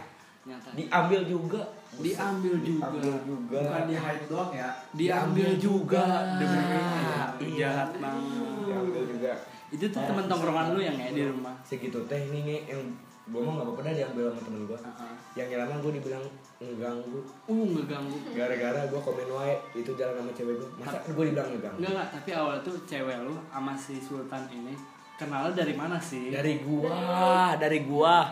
nyata. 0.47 0.69
Diambil 0.73 1.21
juga. 1.27 1.61
Diambil 1.99 2.55
juga. 2.63 2.87
Diambil 2.87 3.15
juga. 3.27 3.59
Bukan 3.67 3.83
di 3.85 3.95
hide 3.99 4.25
doang 4.31 4.51
ya. 4.55 4.69
Diambil 4.95 5.49
juga. 5.59 6.05
demi 6.39 6.57
Ah, 6.57 7.35
Aduh, 7.35 7.47
iya. 7.51 7.67
jahat 7.67 7.89
banget. 7.99 8.47
Diambil 8.63 9.03
juga. 9.03 9.31
Itu 9.67 9.85
tuh 9.91 10.01
temen 10.07 10.25
tongkrongan 10.31 10.65
lu 10.73 10.79
yang 10.79 10.95
ya 10.95 11.11
di 11.11 11.23
rumah. 11.27 11.55
Segitu 11.67 11.99
teh 12.07 12.21
nih 12.31 12.41
nge, 12.47 12.57
yang 12.71 12.81
gue 13.27 13.41
mah 13.43 13.59
nggak 13.59 13.67
apa-apa 13.67 13.81
dah 13.83 13.93
diambil 13.99 14.25
sama 14.31 14.41
temen 14.47 14.61
gue 14.63 14.77
Heeh. 14.79 15.13
yang 15.35 15.47
nyelama 15.51 15.73
gue 15.83 15.91
dibilang 15.99 16.23
ngeganggu. 16.63 17.19
Uh 17.51 17.65
ngeganggu. 17.75 18.17
Gara-gara 18.31 18.81
gue 18.87 18.99
komen 19.03 19.27
wae 19.35 19.55
itu 19.75 19.91
jalan 19.99 20.15
sama 20.15 20.31
cewek 20.31 20.55
gue 20.55 20.69
masa 20.79 20.97
gue 21.03 21.23
dibilang 21.27 21.47
ngeganggu? 21.51 21.77
Enggak 21.83 21.91
enggak, 21.91 22.09
tapi 22.15 22.29
awal 22.31 22.55
tuh 22.63 22.75
cewek 22.87 23.17
lu 23.27 23.35
sama 23.51 23.75
si 23.75 23.99
Sultan 23.99 24.47
ini 24.47 24.71
kenalnya 25.17 25.65
dari 25.65 25.73
mana 25.75 25.97
sih? 25.97 26.29
dari 26.29 26.61
gua 26.63 27.57
dari 27.57 27.83
gua 27.83 28.31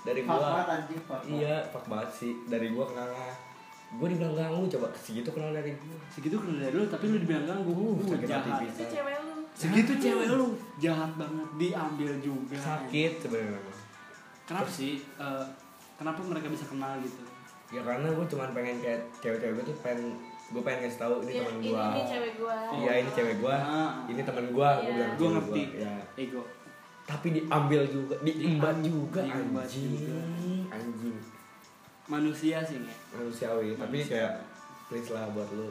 dari 0.00 0.20
Fuck 0.22 0.32
gua. 0.32 0.46
banget 0.46 0.66
anjing 0.70 1.02
fuck 1.02 1.22
iya 1.26 1.54
fuck 1.66 1.84
banget 1.86 2.10
sih. 2.10 2.32
Dari 2.46 2.66
gua 2.70 2.84
kenal. 2.86 3.06
Lah 3.06 3.34
gua 3.90 4.06
dibilang 4.06 4.34
ganggu 4.34 4.64
coba 4.70 4.86
segitu 4.94 5.28
kenal 5.28 5.50
dari 5.50 5.74
gua. 5.74 5.98
Segitu 6.08 6.36
kenal 6.36 6.56
dari 6.58 6.72
lu 6.72 6.86
tapi 6.86 7.04
lu 7.06 7.18
dibilang 7.18 7.44
ganggu. 7.44 7.70
Uh, 7.70 8.06
hati 8.08 8.24
jahat. 8.24 8.62
itu 8.62 8.84
cewek 8.88 9.16
lu. 9.18 9.34
Segitu 9.52 9.92
cewek 9.98 10.26
lu 10.30 10.46
jahat 10.78 11.10
banget 11.14 11.48
diambil 11.56 12.10
juga. 12.18 12.56
Sakit 12.56 13.12
sebenarnya. 13.18 13.74
Kenapa 14.44 14.66
sih 14.68 14.92
eh, 14.98 15.44
kenapa 15.94 16.20
mereka 16.22 16.48
bisa 16.48 16.64
kenal 16.64 16.96
gitu? 16.98 17.22
Ya 17.70 17.80
karena 17.80 18.10
gua 18.10 18.24
cuma 18.24 18.50
pengen 18.50 18.78
kayak 18.78 18.98
cewek-cewek 19.18 19.52
gua 19.52 19.64
tuh 19.64 19.76
pengen 19.80 20.18
gua 20.50 20.62
pengen 20.64 20.78
ngasih 20.82 20.98
tahu 20.98 21.14
ini 21.20 21.30
Ya, 21.30 21.38
teman 21.40 21.54
ini, 21.56 21.68
gua. 21.68 21.84
ini 21.86 22.02
cewek 22.04 22.32
gua. 22.36 22.56
Iya 22.72 22.92
ini 22.96 23.10
cewek 23.12 23.36
gua. 23.38 23.56
Ah. 23.56 23.90
ini 24.06 24.20
teman 24.20 24.46
gua 24.48 24.68
gua 24.72 24.82
Iya. 24.82 24.90
bilang 24.92 25.12
gue 25.14 25.28
ngerti. 25.30 25.62
gua. 25.68 25.78
ya 25.80 25.94
ego 26.16 26.42
tapi 27.10 27.26
diambil 27.34 27.82
juga 27.84 28.14
diembat 28.20 28.76
juga 28.80 29.20
Diembat 29.20 29.66
anjing 29.66 29.90
juga. 29.90 30.18
anjing 30.70 31.16
manusia 32.06 32.56
sih 32.60 32.78
nge 32.78 32.94
manusiawi 33.12 33.74
tapi 33.74 33.98
Manusia. 33.98 34.14
kayak 34.16 34.32
please 34.86 35.10
lah 35.10 35.26
buat 35.28 35.48
lu 35.50 35.68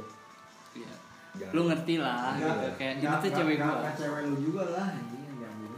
Iya. 0.72 0.94
jangan 1.36 1.52
lu 1.52 1.62
ngerti 1.66 1.96
lah 1.98 2.36
gitu 2.36 2.68
kayak 2.76 2.94
ini 2.98 3.16
tuh 3.18 3.32
cewek 3.34 3.56
nggak- 3.56 3.68
gua 3.70 3.82
nggak 3.82 3.96
cewek 3.96 4.22
lu 4.22 4.36
juga 4.42 4.64
lah 4.70 4.88
anjing 4.90 5.22
yang 5.22 5.38
diambil 5.38 5.70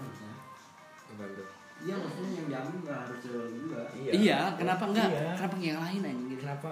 tuh? 1.32 1.48
Iya 1.82 1.96
maksudnya 1.98 2.30
yang 2.32 2.48
diambil 2.48 2.78
nggak 2.80 2.98
harus 3.00 3.18
cewek 3.20 3.42
lu 3.44 3.52
juga. 3.60 3.82
iya 4.12 4.40
kenapa 4.54 4.84
enggak 4.88 5.08
Iya. 5.08 5.30
kenapa 5.36 5.56
yang 5.60 5.80
lain 5.80 6.02
anjing 6.04 6.28
gitu 6.28 6.42
kenapa 6.42 6.70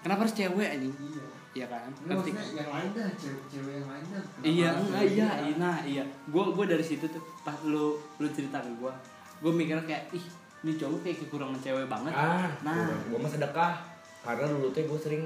kenapa 0.00 0.20
harus 0.22 0.34
cewek 0.34 0.68
anjing 0.68 0.94
Iya. 0.96 1.24
Iya 1.56 1.66
kan? 1.66 1.88
Maksudnya 2.02 2.44
yang 2.54 2.68
lain 2.68 2.88
dah, 2.92 3.08
cewek, 3.16 3.42
cewek 3.48 3.72
yang 3.74 3.88
lain 3.88 4.04
dah. 4.06 4.20
Kenapa? 4.22 4.44
iya 4.46 4.68
enggak 4.70 5.04
iya 5.06 5.28
iya, 5.40 5.54
nah 5.56 5.76
iya. 5.82 6.04
Gua 6.28 6.52
gua 6.52 6.64
dari 6.64 6.84
situ 6.84 7.08
tuh 7.08 7.22
pas 7.40 7.56
lu 7.62 7.96
lu 8.18 8.28
cerita 8.28 8.60
ke 8.60 8.68
gua 8.76 8.92
gua 9.38 9.48
mikir 9.50 9.80
kayak 9.82 10.12
ih 10.12 10.20
ini 10.60 10.72
cowok 10.74 11.00
kayak 11.00 11.16
kekurangan 11.18 11.56
cewek 11.58 11.86
banget. 11.86 12.12
Ah 12.12 12.52
nah 12.60 12.84
gua 13.08 13.18
mah 13.18 13.30
sedekah. 13.30 13.74
Karena 14.20 14.44
dulu 14.46 14.68
tuh 14.68 14.84
gua 14.84 15.00
sering 15.00 15.24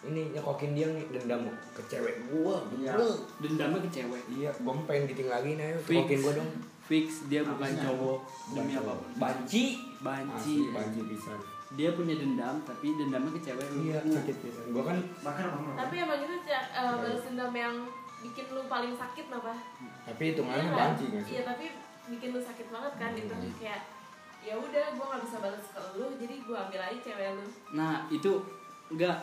ini 0.00 0.32
nyekokin 0.32 0.72
dia 0.72 0.86
nih 0.86 1.04
dendam 1.10 1.44
ke 1.72 1.80
cewek 1.86 2.28
gua 2.28 2.60
Iya. 2.74 2.92
Lu. 2.94 3.08
dendamnya 3.38 3.80
ke 3.80 3.90
cewek? 3.90 4.22
Iya 4.30 4.50
gua 4.60 4.72
mah 4.72 4.84
pengen 4.84 5.08
giting 5.08 5.28
lagi 5.28 5.56
nih 5.56 5.72
nyekokin 5.80 6.20
gua 6.20 6.32
dong. 6.36 6.50
Fix 6.82 7.24
dia 7.24 7.40
bukan 7.40 7.70
cowok 7.70 8.18
demi 8.50 8.74
Banci. 8.74 8.76
apa 8.76 8.92
pun. 8.92 9.08
Banci. 9.16 9.64
Banci. 10.02 10.54
Asli, 10.58 10.74
banci 10.74 11.00
pisan 11.06 11.40
dia 11.70 11.90
punya 11.92 12.14
dendam 12.14 12.58
tapi 12.60 12.86
dendamnya 12.92 13.30
ke 13.30 13.40
cewek 13.42 13.66
lu. 13.70 13.78
iya 13.84 13.98
sakit 14.02 14.36
pisan 14.38 14.64
gua 14.70 14.84
kan 14.84 14.98
Bahkan 15.22 15.44
abang 15.46 15.74
tapi 15.76 15.94
emang 15.98 16.18
itu 16.18 16.34
ca- 16.42 16.66
eh, 16.68 16.94
balas 16.96 17.22
dendam 17.22 17.52
yang 17.52 17.74
bikin 18.20 18.46
lu 18.48 18.62
paling 18.66 18.92
sakit 18.92 19.26
apa 19.28 19.54
tapi 20.02 20.24
itu 20.28 20.42
mana 20.42 20.58
Iya 20.58 20.66
kan? 20.66 20.76
banci 20.92 21.04
nggak 21.06 21.22
sih? 21.22 21.30
Iya 21.30 21.42
tapi 21.44 21.66
bikin 22.10 22.28
lu 22.30 22.40
sakit 22.40 22.66
banget 22.68 22.92
kan 22.96 23.10
itu 23.14 23.30
Hmm. 23.32 23.54
kayak 23.56 23.82
ya 24.40 24.54
udah 24.54 24.84
gua 24.92 25.06
nggak 25.08 25.22
bisa 25.22 25.36
balas 25.38 25.64
ke 25.64 25.80
lu 25.94 26.06
jadi 26.16 26.34
gua 26.42 26.58
ambil 26.64 26.80
aja 26.82 26.98
cewek 27.00 27.28
lu. 27.32 27.46
Nah 27.72 27.94
itu 28.08 28.30
enggak 28.88 29.16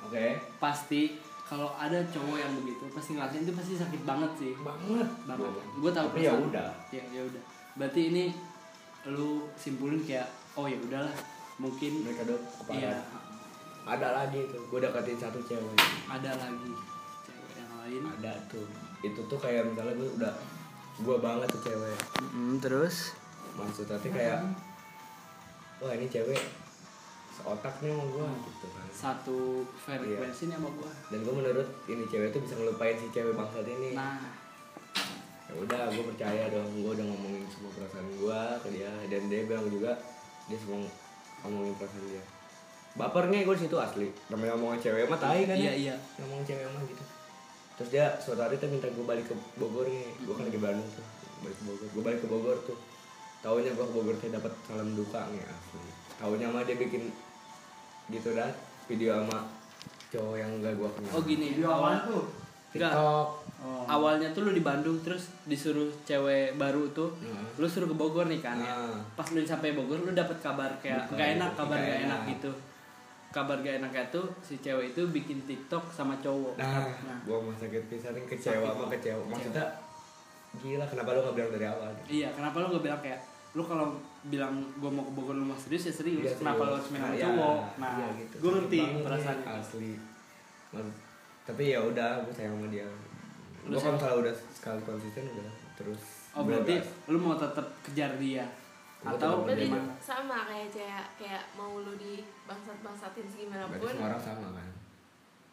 oke. 0.00 0.26
Pasti 0.56 1.02
kalau 1.44 1.74
ada 1.74 2.00
cowok 2.06 2.36
yang 2.38 2.52
begitu 2.54 2.84
pasti 2.88 3.10
ngelakuin 3.12 3.42
itu 3.42 3.52
pasti 3.52 3.72
sakit 3.74 4.02
banget 4.02 4.30
sih. 4.36 4.52
Banget. 4.56 5.08
Banget. 5.26 5.42
Gua- 5.44 5.66
gue 5.76 5.90
tahu 5.92 6.06
tapi 6.08 6.22
ya 6.22 6.32
udah. 6.32 6.70
Ya 6.88 7.02
ya 7.10 7.20
udah. 7.20 7.42
Berarti 7.74 8.00
ini 8.08 8.24
lu 9.06 9.28
simpulin 9.54 9.98
kayak 9.98 10.24
oh 10.54 10.64
ya 10.64 10.78
udahlah 10.78 11.12
mungkin 11.58 12.02
mereka 12.02 12.26
udah 12.26 12.40
iya. 12.74 12.98
Ada 13.84 14.08
lagi 14.24 14.48
tuh 14.48 14.64
gua 14.72 14.80
deketin 14.80 15.20
satu 15.20 15.38
cewek. 15.44 15.76
Ada 16.08 16.32
lagi 16.40 16.72
cewek 17.28 17.52
yang 17.60 17.72
lain. 17.84 18.02
Ada 18.16 18.32
tuh. 18.48 18.64
Itu 19.04 19.20
tuh 19.28 19.36
kayak 19.36 19.68
misalnya 19.68 19.92
gue 20.00 20.08
udah 20.16 20.34
gua 21.04 21.16
banget 21.20 21.48
tuh 21.52 21.62
cewek. 21.68 21.98
Terus? 22.64 23.12
Maksud 23.60 23.84
tapi 23.84 24.08
kayak 24.08 24.40
wah 25.84 25.92
ini 25.92 26.08
cewek 26.08 26.40
seotak 27.34 27.76
nih 27.84 27.92
sama 27.92 28.04
gua 28.08 28.28
gitu 28.32 28.66
kan. 28.72 28.88
Satu 28.88 29.68
frekuensi 29.76 30.48
nih 30.48 30.56
sama 30.56 30.70
gua. 30.72 30.90
Dan 31.12 31.20
gue 31.20 31.34
menurut 31.36 31.68
ini 31.84 32.08
cewek 32.08 32.32
tuh 32.32 32.40
bisa 32.40 32.56
ngelupain 32.56 32.96
si 32.96 33.12
cewek 33.12 33.36
bangsat 33.36 33.68
ini. 33.68 33.92
Nah. 33.92 34.16
Ya 35.44 35.52
udah 35.60 35.92
gue 35.92 36.04
percaya 36.08 36.48
dong 36.48 36.72
gue 36.72 36.88
udah 36.88 37.04
ngomongin 37.04 37.44
semua 37.52 37.68
perasaan 37.76 38.08
gue 38.16 38.40
ke 38.64 38.68
dia. 38.80 38.92
Dan 39.12 39.28
dia 39.28 39.44
bilang 39.44 39.68
juga 39.68 39.92
dia 40.48 40.56
semua 40.56 40.88
ngomongin 41.44 41.76
perasaan 41.76 42.08
dia. 42.08 42.24
Bapernya 42.96 43.44
gue 43.44 43.56
situ 43.58 43.76
asli. 43.76 44.08
Namanya 44.32 44.56
ngomongin 44.56 44.80
cewek 44.80 45.04
mah 45.10 45.20
tai 45.20 45.44
kan 45.44 45.56
iya 45.58 45.72
ya? 45.76 45.92
iya. 45.92 45.94
Ngomongin 46.22 46.44
cewek 46.48 46.66
mah 46.72 46.82
gitu. 46.88 47.04
Terus 47.74 47.88
dia 47.90 48.06
suatu 48.22 48.40
hari 48.40 48.56
tuh 48.56 48.70
minta 48.70 48.88
gue 48.88 49.04
balik 49.04 49.26
ke 49.28 49.34
Bogor 49.58 49.84
nih. 49.84 50.08
Gue 50.24 50.34
kan 50.34 50.46
lagi 50.48 50.60
Bandung 50.62 50.88
tuh 50.94 51.06
balik 51.42 51.56
ke 51.58 51.64
Bogor. 51.68 51.86
Gue 51.92 52.02
balik 52.02 52.20
ke 52.22 52.28
Bogor 52.30 52.56
tuh. 52.64 52.78
Tahunya 53.44 53.70
gue 53.76 53.84
ke 53.84 53.94
Bogor 53.94 54.14
tuh 54.16 54.30
dapat 54.32 54.52
salam 54.64 54.88
duka 54.96 55.20
nih 55.28 55.42
asli. 55.44 55.90
Tahunya 56.22 56.46
mah 56.48 56.62
dia 56.64 56.76
bikin 56.78 57.12
gitu 58.08 58.36
dah 58.36 58.52
video 58.86 59.16
sama 59.20 59.48
cowok 60.12 60.36
yang 60.38 60.50
gak 60.62 60.74
gue 60.78 60.88
kenal. 60.96 61.10
Oh 61.12 61.22
gini. 61.26 61.46
Video 61.58 61.68
awal 61.68 61.98
awal 61.98 62.08
tuh. 62.08 62.24
TikTok 62.76 63.28
Oh. 63.56 63.88
awalnya 63.88 64.28
tuh 64.30 64.44
lu 64.44 64.52
di 64.52 64.60
Bandung 64.60 65.00
terus 65.00 65.32
disuruh 65.42 65.88
cewek 66.02 66.52
baru 66.54 66.84
tuh 66.90 67.08
Nah. 67.18 67.40
lu 67.56 67.64
suruh 67.64 67.86
ke 67.86 67.96
Bogor 67.96 68.26
nih 68.26 68.36
kan 68.38 68.58
ya 68.58 68.68
Nah. 68.68 69.00
pas 69.14 69.24
lu 69.26 69.40
sampai 69.40 69.72
Bogor 69.72 69.96
lu 69.98 70.12
dapet 70.12 70.36
kabar 70.38 70.68
kayak 70.78 71.06
Bukan, 71.06 71.16
gak 71.16 71.28
enak 71.34 71.50
kabar 71.54 71.76
nggak 71.76 71.88
gak 71.88 72.00
enak 72.02 72.20
enak. 72.20 72.30
gitu 72.30 72.50
kabar 73.30 73.56
gak 73.58 73.74
enaknya 73.78 74.04
tuh 74.10 74.26
si 74.38 74.54
cewek 74.58 74.92
itu 74.92 75.00
bikin 75.08 75.40
TikTok 75.42 75.80
sama 75.88 76.12
cowok 76.18 76.54
Nah, 76.54 76.84
Nah. 77.00 77.18
gua 77.24 77.40
mah 77.40 77.56
sakit 77.56 77.88
pisan 77.88 78.12
kecewa 78.20 78.68
sama 78.68 78.86
kecewa. 78.90 79.22
Maksudnya 79.26 79.64
gila 80.54 80.84
kenapa 80.84 81.08
lu 81.10 81.20
gak 81.22 81.34
bilang 81.34 81.50
dari 81.50 81.66
awal? 81.66 81.90
iya 82.06 82.28
kenapa 82.30 82.56
lu 82.58 82.66
gak 82.70 82.84
bilang 82.84 83.00
kayak 83.00 83.20
lu 83.50 83.62
kalau 83.62 83.96
bilang 84.24 84.52
gua 84.76 84.90
mau 84.90 85.02
ke 85.02 85.12
Bogor 85.14 85.34
lu 85.34 85.46
mau 85.46 85.56
serius 85.56 85.88
ya 85.88 85.94
serius 85.94 86.20
Iya, 86.22 86.36
kenapa 86.36 86.60
lu 86.60 86.68
serius. 86.68 86.76
harus 86.76 86.88
main 86.90 87.00
sama 87.00 87.08
Nah, 87.08 87.16
iya, 87.16 87.24
cowok 87.24 87.58
nah 87.76 87.90
iya 87.96 88.06
gitu. 88.18 88.34
gua 88.38 88.50
ngerti 88.54 88.78
perasaannya 89.00 89.46
asli. 89.56 89.92
Tapi 91.44 91.62
ya 91.68 91.80
udah, 91.80 92.20
gua 92.20 92.32
sayang 92.32 92.54
sama 92.54 92.66
dia. 92.68 92.84
Sayang- 92.84 93.78
kalau 93.78 93.94
misalnya 93.94 94.16
udah 94.18 94.34
sekali 94.50 94.80
konsisten 94.82 95.24
udah 95.26 95.54
terus. 95.74 96.02
oh 96.30 96.42
berarti 96.42 96.74
lu 97.06 97.16
mau 97.16 97.34
tetap 97.34 97.62
kejar 97.80 98.10
dia 98.16 98.42
Gua 98.98 99.14
atau 99.14 99.42
berarti 99.42 99.66
gimana 99.66 99.94
sama 99.96 100.44
kayak 100.44 100.68
kayak 100.68 101.04
kayak 101.14 101.44
mau 101.54 101.78
lu 101.78 101.94
di 101.94 102.18
bangsat 102.44 102.74
bangsatin 102.80 103.22
segimana 103.24 103.64
berarti 103.64 103.80
pun 103.80 103.90
semua 103.92 104.06
orang 104.08 104.18
sama 104.20 104.48
kan? 104.50 104.68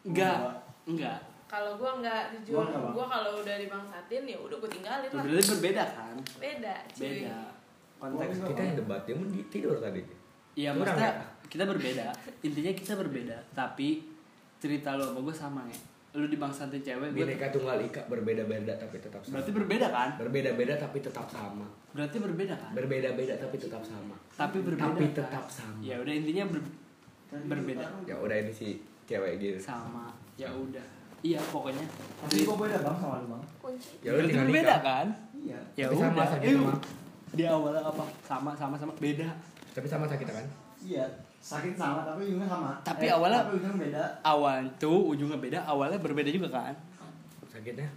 enggak 0.02 0.36
enggak 0.84 1.18
kalau 1.46 1.72
gua 1.76 1.90
nggak 1.96 2.22
jujur 2.34 2.54
Gua 2.54 2.64
nggak, 2.64 2.82
Bang. 2.82 2.92
gua 2.92 3.06
kalau 3.08 3.32
udah 3.38 3.56
dibangsatin 3.56 4.22
ya 4.24 4.38
udah 4.38 4.56
gua 4.58 4.70
tinggalin 4.70 5.08
lah 5.08 5.22
berarti 5.22 5.46
berbeda 5.48 5.84
kan 5.88 6.16
beda 6.36 6.74
cuy 6.90 7.02
beda 7.06 7.36
konteks 7.96 8.36
Kita 8.42 8.60
yang 8.60 8.76
debat 8.76 9.00
dia 9.02 9.14
mau 9.14 9.26
di- 9.28 9.48
tidur 9.48 9.76
tadi. 9.78 10.02
Iya 10.52 10.70
maksudnya 10.72 11.08
ya? 11.08 11.24
kita 11.46 11.64
berbeda 11.64 12.04
Intinya 12.42 12.72
kita 12.74 12.92
berbeda 12.94 13.36
Tapi 13.52 13.88
cerita 14.62 14.94
lo 14.94 15.02
sama 15.04 15.18
gue 15.20 15.34
sama 15.34 15.62
ya 15.66 15.78
Lu 16.12 16.28
dibangsatin 16.28 16.78
cewek 16.78 17.08
gue 17.10 17.24
Bineka 17.24 17.48
tunggal 17.48 17.80
ika 17.80 18.04
berbeda-beda 18.04 18.76
tapi 18.76 19.00
tetap 19.00 19.18
sama. 19.18 19.32
Berarti 19.34 19.50
berbeda 19.50 19.86
kan? 19.88 20.08
Berbeda-beda 20.14 20.74
tapi 20.76 20.98
tetap 21.00 21.24
sama. 21.26 21.64
Berarti 21.90 22.16
berbeda 22.18 22.54
kan? 22.54 22.70
Berbeda-beda 22.70 23.34
tapi 23.34 23.56
tetap 23.56 23.80
sama. 23.80 24.12
Tapi 24.30 24.60
berbeda 24.60 24.86
Tapi 24.86 25.04
kan? 25.06 25.16
tetap 25.16 25.44
sama. 25.48 25.80
Ya 25.80 25.96
udah 25.96 26.12
intinya 26.12 26.44
ber- 26.46 26.68
berbeda 27.32 27.88
Ya 28.04 28.14
udah 28.14 28.36
ini 28.38 28.52
si 28.52 28.76
cewek 29.02 29.40
gitu. 29.40 29.56
Sama 29.58 30.12
Ya 30.36 30.52
udah 30.52 30.84
Iya 31.22 31.40
pokoknya 31.40 31.86
Tapi 32.20 32.44
kok 32.44 32.56
beda 32.56 32.76
bang 32.78 32.96
sama 32.98 33.16
lu 33.16 33.26
bang? 33.30 33.42
kunci 33.56 33.90
Ya 33.98 34.10
udah 34.10 34.20
Berarti 34.20 34.28
tinggal 34.28 34.46
berbeda 34.46 34.68
nikah. 34.68 34.80
kan? 34.84 35.06
Iya. 35.32 35.60
Ya 35.72 35.84
Tapi 35.88 35.96
sama 35.96 36.12
udah 36.12 36.28
sakit 36.28 36.48
Eh. 36.52 36.78
Di 37.32 37.44
awalnya 37.48 37.80
apa? 37.82 38.04
Sama 38.20 38.50
sama 38.52 38.76
sama 38.76 38.92
beda 38.94 39.28
Tapi 39.72 39.86
sama 39.88 40.04
sakit 40.04 40.26
kan? 40.28 40.46
Iya. 40.84 41.06
Sakit 41.42 41.74
sama 41.74 42.00
tapi 42.02 42.22
ujungnya 42.24 42.46
sama. 42.46 42.70
Tapi 42.80 43.06
awalnya- 43.08 43.42
Tapi 43.42 43.58
ujungnya 43.58 43.78
beda. 43.82 44.02
Awal 44.22 44.62
tuh 44.76 45.10
ujungnya 45.10 45.36
beda 45.36 45.58
Awalnya 45.64 45.98
berbeda 45.98 46.30
juga 46.30 46.48
kan? 46.48 46.74
Sakitnya? 47.44 47.88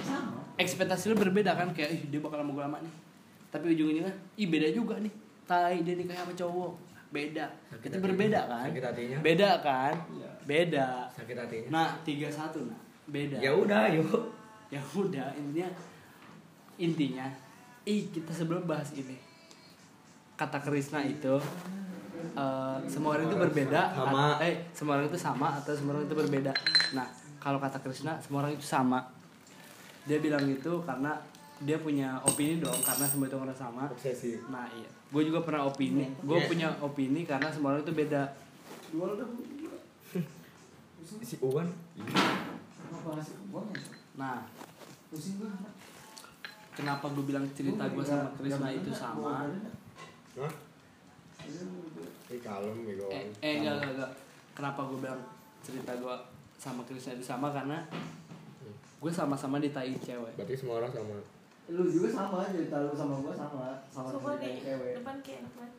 Sama. 0.00 0.40
ekspektasi 0.54 1.04
lu 1.06 1.16
berbeda 1.16 1.52
kan 1.52 1.68
kayak 1.68 1.90
ih 1.92 2.02
dia 2.08 2.18
bakal 2.18 2.40
gue 2.40 2.56
lama 2.56 2.78
nih 2.78 2.94
tapi 3.48 3.70
ujung-ujungnya 3.70 4.08
ih 4.34 4.46
beda 4.46 4.70
juga 4.70 4.96
nih 4.96 5.10
tai 5.44 5.82
dia 5.82 5.94
nikah 5.94 6.16
sama 6.16 6.32
cowok 6.32 6.72
beda 7.10 7.44
Sakit 7.68 7.84
itu 7.84 7.90
hatinya. 7.90 8.04
berbeda 8.06 8.40
kan 8.44 8.64
Sakit 8.64 8.84
hatinya? 8.84 9.18
beda 9.20 9.50
kan 9.60 9.94
Iya. 10.10 10.30
beda 10.42 10.86
Sakit 11.10 11.36
hatinya? 11.36 11.68
nah 11.68 11.88
tiga 12.00 12.28
satu 12.28 12.64
nah 12.64 12.78
beda 13.04 13.36
Ya 13.36 13.50
udah, 13.52 13.92
yuk. 13.92 14.08
ya 14.68 14.80
udah 14.94 15.28
intinya 15.34 15.68
intinya 16.76 17.26
ih 17.84 18.08
kita 18.08 18.32
sebelum 18.32 18.64
bahas 18.64 18.88
ini 18.92 19.18
kata 20.34 20.58
Krisna 20.58 21.02
itu 21.02 21.34
eh, 22.26 22.76
semua 22.86 23.10
orang 23.14 23.26
itu 23.26 23.36
berbeda 23.36 23.80
Sama. 23.90 24.24
at- 24.34 24.40
eh 24.42 24.54
semua 24.70 24.92
orang 24.94 25.06
itu 25.06 25.18
sama 25.18 25.48
atau 25.54 25.72
semua 25.72 25.90
orang 25.92 26.04
itu 26.04 26.16
berbeda 26.16 26.52
nah 26.92 27.06
kalau 27.36 27.58
kata 27.58 27.78
Krisna 27.78 28.16
semua 28.18 28.40
orang 28.40 28.52
itu 28.52 28.64
sama 28.64 29.04
dia 30.04 30.18
bilang 30.18 30.44
gitu 30.44 30.80
karena 30.82 31.16
dia 31.60 31.78
punya 31.78 32.18
opini 32.20 32.58
dong 32.58 32.76
karena 32.80 33.06
semua 33.06 33.24
itu 33.24 33.36
orang 33.36 33.54
sama 33.54 33.88
Obsesi. 33.88 34.36
nah 34.48 34.66
iya 34.70 34.88
gue 35.08 35.22
juga 35.22 35.40
pernah 35.40 35.64
opini 35.64 36.10
gue 36.18 36.34
Iya. 36.34 36.48
punya 36.48 36.68
opini 36.82 37.22
karena 37.22 37.46
semua 37.46 37.70
orang 37.70 37.86
itu 37.86 37.94
beda. 37.94 38.22
Si 41.22 41.38
ya? 41.38 41.64
nah 44.14 44.42
Pusing 45.10 45.38
gua. 45.38 45.50
kenapa 46.74 47.06
gue 47.06 47.22
bilang 47.22 47.46
cerita 47.54 47.86
gue 47.86 48.02
sama 48.02 48.28
Krisna 48.34 48.68
itu 48.70 48.90
sama 48.90 49.46
Hah? 50.34 50.52
Ini 51.44 52.38
kalem 52.38 52.76
eh, 53.06 53.24
eh 53.38 53.52
enggak 53.58 53.74
enggak 53.76 53.90
enggak 53.94 54.10
kenapa 54.52 54.80
gue 54.84 54.98
bilang 54.98 55.20
cerita 55.60 55.92
gue 55.92 56.16
sama 56.56 56.80
Krisna 56.82 57.12
itu 57.12 57.22
sama 57.22 57.48
karena 57.50 57.78
gue 58.98 59.12
sama-sama 59.12 59.56
ditain 59.58 59.92
cewek 59.96 60.32
Berarti 60.34 60.54
semua 60.54 60.80
orang 60.80 60.90
sama. 60.90 61.16
Lu 61.66 61.84
juga 61.84 62.08
sama 62.10 62.44
cerita 62.46 62.76
lu 62.78 62.92
sama 62.92 63.14
gua 63.18 63.32
sama 63.32 63.68
sama 63.86 64.08
Sumpah 64.10 64.36
nih, 64.36 64.56
cewek. 64.58 64.92
depan 64.96 65.16
kayak 65.20 65.38
enak 65.40 65.52
banget. 65.54 65.74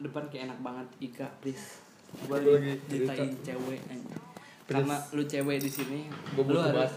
depan 0.00 0.22
kayak 0.26 0.42
enak 0.44 0.58
banget 0.60 0.86
Ika 1.00 1.26
please 1.38 1.66
gue 2.12 2.26
Gua 2.28 2.38
lagi 2.52 2.72
ditain 2.86 3.32
cewek 3.40 3.80
anjing. 3.86 4.20
karena 4.64 4.96
lu 5.10 5.22
cewek 5.22 5.58
di 5.58 5.70
sini 5.70 6.00
lu 6.36 6.58
harus 6.58 6.92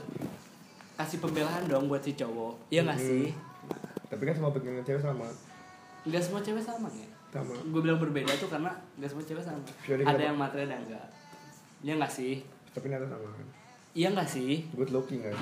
kasih 0.95 1.19
pembelaan 1.19 1.63
dong 1.65 1.85
buat 1.85 1.99
si 1.99 2.13
cowok 2.13 2.53
iya 2.69 2.81
nggak 2.81 2.95
Hmm. 2.95 3.07
sih 3.07 3.29
Tapi 4.05 4.21
kan 4.23 4.33
semua 4.33 4.51
pengen 4.51 4.81
cewek 4.81 4.99
sama. 4.99 5.27
nggak 6.03 6.21
semua 6.21 6.39
cewek 6.39 6.61
sama 6.61 6.87
ya 6.89 7.05
Sama. 7.35 7.51
gue 7.51 7.81
bilang 7.81 7.99
berbeda 7.99 8.31
tuh 8.33 8.47
karena 8.47 8.71
nggak 8.95 9.09
semua 9.09 9.23
cewek 9.23 9.43
sama 9.43 9.59
ada 10.01 10.23
yang 10.23 10.35
materi 10.35 10.63
ada 10.63 10.73
yang 10.73 10.85
enggak 10.85 11.07
iya 11.81 11.93
nggak 11.93 12.07
sih 12.09 12.35
Tapi 12.71 12.85
nyata 12.87 13.05
sama 13.05 13.27
kan. 13.29 13.47
iya 13.91 14.07
nggak 14.09 14.29
sih 14.29 14.53
Good 14.71 14.91
looking 14.91 15.19
kan. 15.19 15.35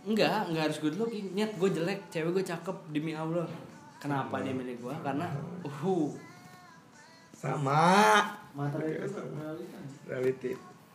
Enggak, 0.00 0.48
enggak 0.48 0.64
harus 0.64 0.78
good 0.78 0.96
looking. 0.96 1.28
Niat 1.30 1.52
gue 1.54 1.68
jelek, 1.70 2.08
cewek 2.08 2.32
gue 2.32 2.40
cakep 2.42 2.72
demi 2.88 3.12
Allah. 3.12 3.44
Kenapa 3.96 4.40
dia 4.40 4.48
milik 4.50 4.80
gue? 4.80 4.94
Karena 4.98 5.28
uh, 5.60 6.08
Sama. 7.30 7.84
Materi 8.50 8.96
itu. 8.96 9.20
Reality. 10.04 10.52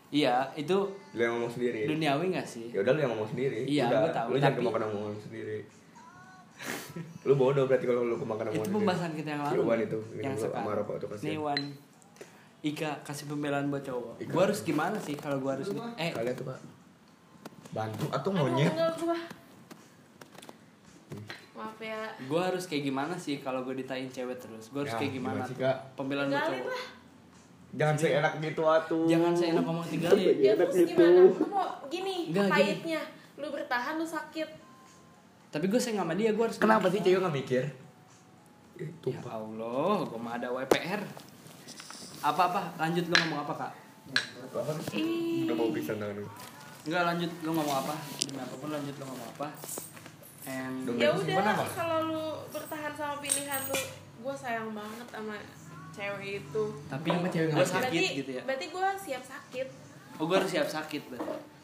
iya 0.09 0.49
itu 0.53 0.77
Lu 1.13 1.19
yang 1.19 1.37
ngomong 1.37 1.49
sendiri. 1.49 1.85
duniawi 1.85 2.25
gak 2.31 2.45
sih? 2.45 2.69
Ya 2.69 2.81
udah 2.81 2.93
lu 2.93 2.99
yang 2.99 3.11
ngomong 3.13 3.29
sendiri. 3.29 3.61
Iya, 3.63 3.83
udah. 3.87 3.99
gua 4.01 4.11
tahu, 4.11 4.27
Lu 4.27 4.35
jangan 4.35 4.47
tapi- 4.47 4.59
kemakan 4.61 4.81
omongan 4.89 5.15
sendiri. 5.19 5.57
Lu 7.23 7.33
bodoh 7.33 7.65
berarti 7.65 7.85
kalau 7.85 8.03
lu 8.03 8.15
kemakan 8.15 8.45
itu 8.49 8.65
pembahasan 8.67 9.11
kita 9.11 9.29
yang 9.31 9.41
lalu. 9.41 9.53
Si 9.53 9.61
Wan 9.61 9.79
itu, 9.81 9.99
minum 10.09 10.23
yang 10.23 10.35
sama 10.35 10.49
sekarang. 10.53 10.77
rokok 10.77 10.95
tuh 10.95 11.07
kasihan. 11.09 11.27
Nih 11.27 11.37
Wan, 11.37 11.61
Ika 12.61 12.91
kasih 13.01 13.25
pembelaan 13.27 13.65
buat 13.67 13.81
cowok. 13.81 14.13
Ika. 14.17 14.29
Gue 14.29 14.41
harus 14.41 14.59
gimana 14.61 14.97
sih 14.97 15.13
kalau 15.13 15.37
gue 15.37 15.51
harus 15.51 15.67
eh 15.95 16.11
Kalian 16.11 16.33
tuh 16.33 16.45
pak 16.45 16.59
bantu 17.67 18.05
atau 18.09 18.29
monyet 18.31 18.71
gua. 18.71 19.17
Maaf 21.55 21.79
ya. 21.79 22.01
gue 22.19 22.41
harus 22.41 22.63
kayak 22.65 22.83
gimana 22.83 23.15
sih 23.15 23.39
kalau 23.39 23.63
gue 23.63 23.75
ditain 23.75 24.07
cewek 24.07 24.35
terus? 24.35 24.67
Gue 24.69 24.83
harus 24.83 24.91
Ya, 24.91 24.99
kayak 24.99 25.13
gimana? 25.13 25.35
gimana 25.37 25.47
sih? 25.47 25.55
Kak? 25.57 25.77
Pembelaan 25.95 26.27
buat 26.27 26.43
cowok. 26.45 26.67
lah. 26.67 26.83
jangan 27.75 27.95
seenak 27.97 28.33
gitu 28.39 28.63
atuh 28.63 29.03
Jangan 29.05 29.31
saya 29.33 29.49
enak 29.51 29.63
ngomong 29.63 29.85
tinggalin. 29.85 30.35
Ya 30.37 30.51
Enak 30.53 30.59
terus 30.65 30.75
gitu. 30.77 30.89
gimana? 30.95 31.19
Lu 31.21 31.45
mau 31.45 31.67
gini, 31.85 32.15
Enggak, 32.27 32.43
gini. 32.45 32.53
pahitnya. 32.53 33.01
Lu 33.35 33.47
bertahan, 33.49 33.93
lu 33.95 34.05
sakit. 34.05 34.49
Tapi 35.55 35.71
gue 35.71 35.79
sayang 35.79 36.03
sama 36.03 36.19
dia, 36.19 36.35
gue 36.35 36.43
harus 36.43 36.59
kenapa 36.59 36.91
sih 36.91 36.99
cewek 36.99 37.23
nggak 37.23 37.31
mikir 37.31 37.63
Eh, 38.75 38.91
Ya 39.07 39.23
Allah, 39.23 40.03
gue 40.03 40.19
mah 40.19 40.35
ada 40.35 40.51
WPR. 40.51 40.99
Apa-apa? 42.19 42.75
Lanjut 42.75 43.07
lu 43.07 43.15
ngomong 43.15 43.47
apa 43.47 43.53
kak? 43.55 43.73
apa 44.45 44.71
udah 44.71 45.55
mau 45.57 45.71
pisang 45.73 45.97
tangan 45.97 46.21
Enggak 46.85 47.03
lanjut 47.07 47.31
lu 47.41 47.49
ngomong 47.55 47.77
apa? 47.87 47.95
Demi 48.19 48.39
apa 48.43 48.55
pun 48.59 48.69
lanjut 48.69 48.95
lu 48.99 49.03
ngomong 49.07 49.27
apa? 49.31 49.47
And. 50.43 50.75
Ya 50.99 51.09
udah, 51.15 51.65
kalau 51.71 51.99
lu 52.11 52.23
bertahan 52.51 52.93
sama 52.93 53.15
pilihan 53.23 53.61
lu, 53.71 53.79
gua 54.21 54.35
sayang 54.35 54.75
banget 54.75 55.07
sama 55.07 55.35
cewek 55.95 56.43
itu. 56.43 56.63
tapi 56.91 57.07
Sama 57.15 57.27
cewek 57.31 57.47
gue 57.47 57.55
nggak 57.55 57.71
sakit 57.71 57.89
berarti, 57.95 58.19
gitu 58.19 58.31
ya. 58.35 58.41
Berarti 58.43 58.65
gua 58.75 58.87
siap 58.99 59.23
sakit. 59.23 59.67
Oh 60.19 60.23
gue 60.27 60.35
harus 60.35 60.51
siap 60.51 60.67
sakit 60.67 61.01
berarti. 61.07 61.54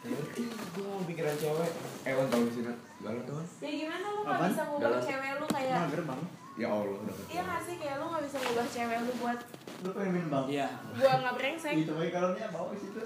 Ngerti 0.00 0.42
gue 0.46 0.84
mau 0.84 1.02
pikiran 1.02 1.34
cewek 1.34 1.70
eh 2.02 2.14
on 2.14 2.26
tau 2.26 2.40
di 2.40 2.52
sini 2.52 2.72
galon 2.98 3.22
tuh 3.24 3.42
Ya 3.58 3.70
gimana 3.72 4.06
lu 4.08 4.20
gak 4.20 4.30
Apaan? 4.32 4.48
bisa 4.48 4.62
ngubah 4.64 4.82
Dalam- 4.84 5.02
cewek 5.02 5.32
lu 5.34 5.46
kayak 5.48 5.76
Mager 5.80 6.02
bang. 6.04 6.20
ya 6.54 6.68
Allah 6.68 6.98
Iya 7.26 7.42
gak 7.44 7.60
sih 7.60 7.74
kayak 7.76 7.96
lu 7.96 8.06
gak 8.08 8.22
bisa 8.24 8.36
ngubah 8.38 8.66
cewek 8.68 8.98
lu 9.00 9.12
buat 9.16 9.38
Lu 9.78 9.88
pengen 9.92 10.10
minum 10.12 10.28
bang? 10.28 10.44
Iya. 10.48 10.66
gua 10.92 11.12
gak 11.20 11.34
brengsek 11.34 11.72
Itu 11.76 11.92
aja 11.92 12.10
galonnya 12.10 12.46
bawa 12.48 12.70
di 12.70 12.80
situ. 12.80 13.00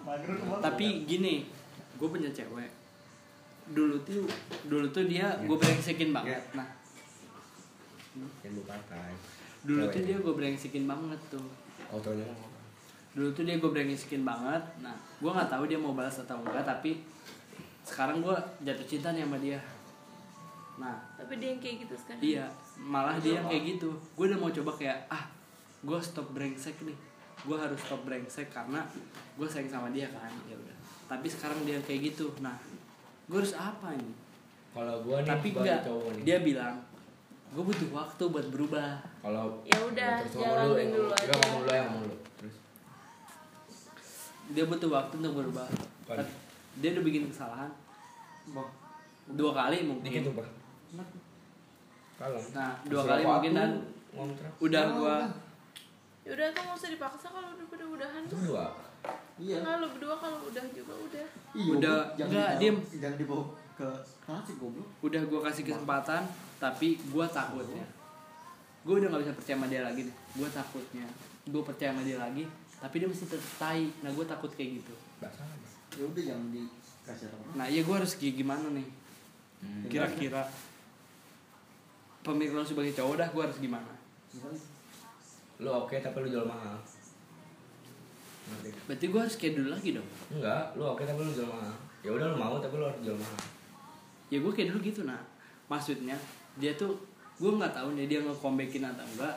Mager 0.00 0.30
tuh. 0.32 0.58
Tapi 0.60 0.86
gini, 1.04 1.34
gue 1.96 2.08
punya 2.08 2.30
cewek. 2.30 2.70
Dulu 3.68 3.96
tuh, 4.00 4.22
dulu 4.64 4.86
tuh 4.88 5.02
dia 5.04 5.34
gue 5.36 5.56
brengsekin 5.56 6.10
banget. 6.12 6.38
Iya. 6.38 6.54
Nah, 6.54 6.68
yang 8.40 8.52
lu 8.54 8.62
pakai 8.62 9.10
dulu 9.62 9.82
tuh 9.84 9.90
Cewek. 9.92 10.06
dia 10.06 10.16
gue 10.16 10.30
brengsekin 10.32 10.84
banget 10.86 11.20
tuh. 11.28 11.46
apa 11.84 12.10
Dulu 13.16 13.32
tuh 13.32 13.48
dia 13.48 13.56
gue 13.56 13.70
brengsekin 13.72 14.28
banget. 14.28 14.60
Nah, 14.84 14.92
gue 14.92 15.30
nggak 15.32 15.48
tahu 15.48 15.64
dia 15.64 15.80
mau 15.80 15.96
balas 15.96 16.20
atau 16.20 16.36
enggak. 16.36 16.60
Tapi 16.62 17.00
sekarang 17.80 18.20
gue 18.20 18.36
jatuh 18.60 18.84
cinta 18.84 19.16
nih 19.16 19.24
sama 19.24 19.40
dia. 19.40 19.56
Nah, 20.76 21.00
Tapi 21.16 21.40
dia 21.40 21.56
yang 21.56 21.60
kayak 21.64 21.88
gitu 21.88 21.94
sekarang 21.96 22.20
Iya, 22.20 22.44
malah 22.76 23.16
dia 23.16 23.40
yang 23.40 23.48
kayak 23.48 23.64
gitu. 23.72 23.88
Gue 24.12 24.28
udah 24.28 24.36
mau 24.36 24.52
coba 24.52 24.76
kayak 24.76 25.08
ah, 25.08 25.24
gue 25.80 25.98
stop 26.04 26.28
brengsek 26.36 26.76
nih. 26.84 26.92
Gue 27.40 27.56
harus 27.56 27.80
stop 27.80 28.04
brengsek 28.04 28.52
karena 28.52 28.84
gue 29.40 29.48
sayang 29.48 29.72
sama 29.72 29.88
dia 29.88 30.12
kan. 30.12 30.28
Ya 30.44 30.52
udah. 30.52 30.76
Tapi 31.08 31.24
sekarang 31.24 31.64
dia 31.64 31.80
kayak 31.80 32.12
gitu. 32.12 32.28
Nah, 32.44 32.60
gue 33.26 33.38
harus 33.40 33.56
apa 33.56 33.96
nih? 33.96 34.12
kalau 34.76 35.00
gue 35.00 35.16
nih 35.16 35.30
Tapi 35.32 35.48
enggak. 35.56 35.80
Dia 36.20 36.38
bilang, 36.44 36.76
gue 37.48 37.64
butuh 37.64 37.88
waktu 37.96 38.28
buat 38.28 38.46
berubah. 38.52 39.00
kalau 39.24 39.64
Ya 39.64 39.80
udah, 39.80 40.20
jalanin 40.28 40.92
dulu 40.92 41.08
ngomong- 41.08 41.16
aja. 41.16 41.24
Enggak, 41.24 41.38
ngomong 41.40 41.62
lu 41.64 41.72
yang 41.72 41.88
ngomong 41.88 42.04
lu 42.04 42.12
terus 42.12 42.25
Dia 44.48 44.64
butuh 44.64 44.88
waktu 44.88 45.14
untuk 45.16 45.34
berubah. 45.36 45.66
Pan. 46.04 46.22
Dia 46.76 46.92
udah 46.92 47.02
bikin 47.02 47.26
kesalahan 47.26 47.70
Bang. 48.48 48.70
dua 49.28 49.50
kali 49.50 49.82
dikit 49.82 49.90
mungkin. 49.90 50.22
tuh 50.22 50.34
pak 50.36 50.48
kalem 52.16 52.42
Nah, 52.52 52.72
dua 52.84 53.02
kali 53.02 53.22
mungkin 53.22 53.52
dan 53.52 53.70
udah 54.56 54.84
gue 54.92 55.16
Ya 56.22 56.30
udah 56.32 56.46
tuh 56.48 56.62
gak 56.62 56.76
usah 56.76 56.90
dipaksa 56.90 57.26
kalau 57.28 57.48
udah 57.52 57.66
udah 57.68 57.86
udahan 57.92 58.22
itu 58.22 58.34
berdua 58.36 58.66
Iya. 59.36 59.56
Nah 59.60 59.78
lu 59.78 59.86
berdua 59.90 60.14
kalau 60.16 60.38
udah 60.42 60.64
juga 60.70 60.94
udah 60.96 61.26
Iya, 61.52 61.70
Udah, 61.72 61.96
gua- 62.00 62.14
jangan 62.16 62.30
enggak, 62.32 62.50
diem. 62.56 62.76
Jangan 62.96 63.16
dibawa 63.16 63.44
ke 63.72 63.88
klasik 64.20 64.56
goblok. 64.56 64.88
udah 65.00 65.20
gue 65.22 65.40
kasih 65.42 65.64
kesempatan 65.64 66.22
tapi 66.56 66.88
gue 66.96 67.24
takutnya 67.28 67.84
gue 68.82 68.94
udah 68.96 69.08
nggak 69.08 69.22
bisa 69.22 69.34
percaya 69.34 69.54
sama 69.54 69.66
dia 69.66 69.82
lagi 69.82 70.00
nih 70.02 70.14
gue 70.32 70.48
takutnya 70.48 71.06
gue 71.44 71.62
percaya 71.62 71.90
sama 71.90 72.00
dia 72.00 72.16
lagi 72.16 72.44
tapi 72.80 72.94
dia 73.00 73.08
masih 73.08 73.26
tetap 73.28 73.52
tai. 73.56 73.88
Nah 74.04 74.10
gue 74.12 74.24
takut 74.28 74.50
kayak 74.52 74.82
gitu. 74.82 74.94
Bahasa 75.20 75.42
apa 75.42 75.54
Ya 75.96 76.04
udah 76.04 76.22
jangan 76.22 76.48
dikasih 76.52 77.28
nah 77.54 77.66
iya 77.70 77.80
gue 77.86 77.94
harus 77.94 78.18
kayak 78.18 78.34
gimana 78.42 78.66
nih? 78.74 78.88
Hmm. 79.56 79.88
kira-kira 79.88 80.44
pemikiran 82.20 82.60
lu 82.60 82.66
sebagai 82.66 82.92
cowok 82.92 83.14
dah 83.16 83.28
gue 83.30 83.42
harus 83.46 83.58
gimana? 83.62 83.92
Lu 85.62 85.70
oke 85.70 85.96
tapi 86.02 86.16
lu 86.26 86.28
jual 86.28 86.44
mahal. 86.44 86.76
Berarti 88.90 89.06
gue 89.06 89.20
harus 89.22 89.36
kayak 89.38 89.54
dulu 89.62 89.68
lagi 89.72 89.90
dong? 89.94 90.08
Enggak 90.34 90.74
lu 90.74 90.84
oke 90.84 91.02
tapi 91.06 91.20
lu 91.22 91.32
jual 91.32 91.48
mahal. 91.48 91.74
Ya 92.02 92.10
udah 92.12 92.26
lu 92.34 92.36
mau 92.36 92.58
tapi 92.58 92.74
lu 92.76 92.84
harus 92.84 93.00
jual 93.00 93.16
mahal. 93.16 93.40
Ya 94.28 94.38
gue 94.42 94.52
kayak 94.52 94.68
dulu 94.74 94.78
gitu 94.82 95.00
nah. 95.06 95.22
Maksudnya 95.70 96.18
dia 96.58 96.74
tuh 96.74 96.98
gue 97.38 97.50
nggak 97.54 97.72
tahu 97.72 97.94
nih 97.94 98.10
dia 98.10 98.18
ngekombekin 98.26 98.82
atau 98.82 99.06
enggak 99.06 99.36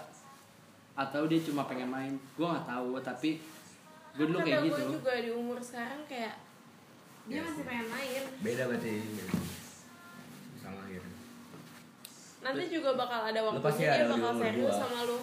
atau 1.00 1.22
dia 1.26 1.40
cuma 1.40 1.64
pengen 1.64 1.88
main 1.88 2.12
gue 2.12 2.44
nggak 2.46 2.68
tahu 2.68 3.00
tapi 3.00 3.40
gue 4.12 4.26
dulu 4.26 4.40
kayak 4.42 4.68
gitu 4.68 4.76
gue 4.76 4.94
juga 4.94 5.14
di 5.18 5.32
umur 5.32 5.58
sekarang 5.58 6.04
kayak 6.06 6.36
Dia 7.24 7.36
Ya. 7.36 7.46
masih 7.46 7.64
pengen 7.64 7.88
main 7.88 8.24
beda 8.40 8.64
berarti 8.66 8.94
sama 10.58 10.80
akhir 10.82 11.04
Nanti 12.40 12.64
juga 12.70 12.90
bakal 12.96 13.20
ada 13.26 13.40
waktunya 13.42 13.64
pasti 13.66 13.84
dia 13.84 14.08
bakal 14.08 14.32
serius 14.36 14.76
sama 14.76 15.00
lu 15.06 15.20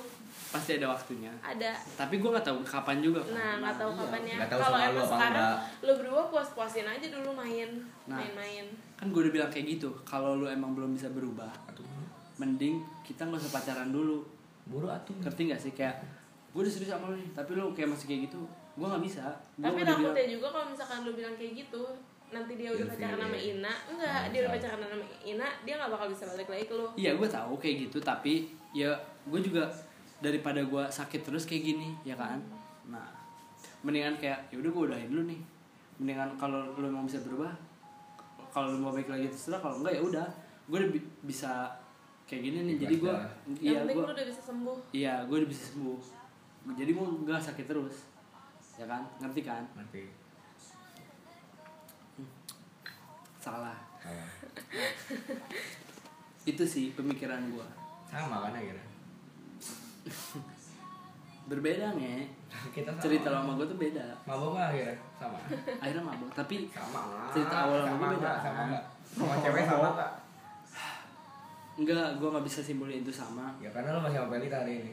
pasti 0.47 0.71
ada 0.73 0.87
waktunya 0.89 1.33
Ada 1.43 1.73
tapi 1.93 2.15
gue 2.17 2.31
nggak 2.31 2.47
tahu 2.47 2.59
kapan 2.63 2.97
juga 3.03 3.21
kan. 3.21 3.35
Nah, 3.35 3.53
nggak 3.59 3.77
tahu 3.77 3.91
iya. 3.91 3.99
kapannya. 3.99 4.37
Tahu 4.39 4.61
Kalau 4.63 4.79
emang 4.79 5.07
sekarang 5.07 5.49
enggak. 5.51 5.83
lu 5.83 5.93
berdua 5.99 6.23
puas-puasin 6.29 6.87
aja 6.87 7.07
dulu 7.11 7.31
main, 7.35 7.71
Nah. 8.07 8.17
main-main. 8.17 8.65
kan 8.95 9.07
gue 9.11 9.21
udah 9.21 9.33
bilang 9.35 9.51
kayak 9.51 9.67
gitu 9.69 9.89
kalau 10.07 10.39
lu 10.39 10.47
emang 10.47 10.73
belum 10.73 10.95
bisa 10.95 11.11
berubah 11.11 11.51
mending 12.37 12.81
kita 13.03 13.25
nggak 13.25 13.41
usah 13.43 13.53
pacaran 13.53 13.91
dulu 13.91 14.25
buru 14.67 14.87
atuh. 14.87 15.15
Ngerti 15.19 15.41
nggak 15.47 15.61
sih? 15.61 15.73
Kayak 15.73 16.03
gue 16.51 16.61
udah 16.61 16.73
serius 16.73 16.89
sama 16.89 17.13
lu 17.13 17.17
nih 17.17 17.31
tapi 17.31 17.53
lu 17.53 17.71
kayak 17.71 17.89
masih 17.91 18.07
kayak 18.07 18.21
gitu 18.27 18.41
gue 18.75 18.87
nggak 18.87 19.03
bisa. 19.03 19.25
Gue 19.55 19.65
Tapi 19.65 19.81
takutnya 19.83 20.27
juga 20.27 20.47
kalau 20.51 20.67
misalkan 20.69 20.99
lu 21.01 21.13
bilang 21.13 21.33
kayak 21.33 21.53
gitu, 21.57 21.83
nanti 22.29 22.53
dia 22.55 22.69
udah 22.69 22.85
Ilfil, 22.85 22.97
pacaran 22.99 23.19
sama 23.19 23.33
ya. 23.33 23.41
Ina, 23.49 23.73
enggak, 23.89 24.13
Nah, 24.13 24.25
dia 24.29 24.39
udah 24.41 24.53
pacaran 24.53 24.79
sama 24.83 24.95
Ina, 25.23 25.49
dia 25.63 25.75
nggak 25.77 25.91
bakal 25.91 26.07
bisa 26.11 26.25
balik 26.27 26.49
lagi 26.51 26.65
ke 26.65 26.75
lu. 26.75 26.87
iya 26.95 27.11
gue 27.13 27.29
tahu 27.31 27.53
kayak 27.57 27.77
gitu 27.87 27.99
tapi 27.99 28.35
ya 28.71 28.91
gue 29.25 29.41
juga 29.41 29.65
daripada 30.17 30.61
gue 30.61 30.85
sakit 30.87 31.21
terus 31.23 31.45
kayak 31.45 31.63
gini 31.67 31.89
ya 32.03 32.13
kan? 32.15 32.37
Nah 32.87 33.09
mendingan 33.81 34.17
kayak 34.17 34.51
ya 34.51 34.57
udah 34.59 34.71
gue 34.71 34.83
udahin 34.89 35.09
dulu 35.09 35.25
nih. 35.25 35.41
Mendingan 35.97 36.29
kalau 36.35 36.75
lu 36.75 36.89
mau 36.89 37.05
bisa 37.05 37.21
berubah 37.21 37.53
kalau 38.49 38.73
lu 38.73 38.79
mau 38.79 38.91
baik 38.91 39.07
lagi 39.07 39.29
terserah 39.29 39.61
kalau 39.61 39.81
enggak 39.81 39.95
ya 39.95 40.03
udah. 40.03 40.27
Gue 40.67 40.77
udah 40.81 40.91
bi- 40.91 41.11
bisa 41.23 41.71
kayak 42.27 42.43
gini 42.43 42.59
nih 42.67 42.77
jadi 42.83 42.95
gue 42.99 43.15
iya 43.63 43.81
gue 43.87 44.03
lu 44.03 44.11
udah 44.11 44.27
bisa 44.27 44.43
sembuh. 44.43 44.79
iya 44.91 45.15
gue 45.23 45.37
udah 45.39 45.51
bisa 45.51 45.65
sembuh. 45.71 45.99
Jadi 46.75 46.91
mau 46.99 47.07
nggak 47.07 47.39
sakit 47.39 47.67
terus. 47.71 48.11
Ya 48.75 48.91
kan? 48.91 49.07
Ngerti 49.23 49.41
kan? 49.47 49.63
Nanti 49.79 50.11
salah. 53.39 53.79
Salah. 54.03 54.31
Itu 56.51 56.67
sih 56.67 56.91
pemikiran 56.99 57.47
gue 57.55 57.67
sama 58.11 58.51
kan 58.51 58.59
akhirnya? 58.59 58.87
Berbeda 61.51 61.95
nge. 61.95 62.27
Kita 62.75 62.91
sama. 62.91 63.03
cerita 63.07 63.31
lama 63.31 63.55
gue 63.55 63.67
tuh 63.71 63.79
beda. 63.79 64.03
Mabok 64.27 64.59
nggak 64.59 64.67
akhirnya? 64.75 64.99
Sama. 65.15 65.39
Akhirnya 65.79 66.03
mabuk 66.03 66.31
tapi 66.35 66.67
sama 66.75 67.15
lah. 67.15 67.31
Cerita 67.31 67.57
awal 67.71 67.87
sama 67.87 67.95
sama 67.95 68.03
gue 68.03 68.19
beda. 68.19 68.33
sama 68.43 68.63
sama 69.07 69.35
cewek 69.39 69.63
sama 69.63 69.89
nggak 69.95 70.26
enggak 71.77 72.17
gue 72.17 72.29
nggak 72.29 72.47
bisa 72.49 72.61
simpulin 72.65 73.05
itu 73.05 73.13
sama. 73.13 73.53
Ya 73.61 73.69
karena 73.69 73.97
lo 73.97 74.01
masih 74.01 74.25
sama 74.25 74.33
Pelita 74.33 74.65
hari 74.65 74.81
ini. 74.81 74.93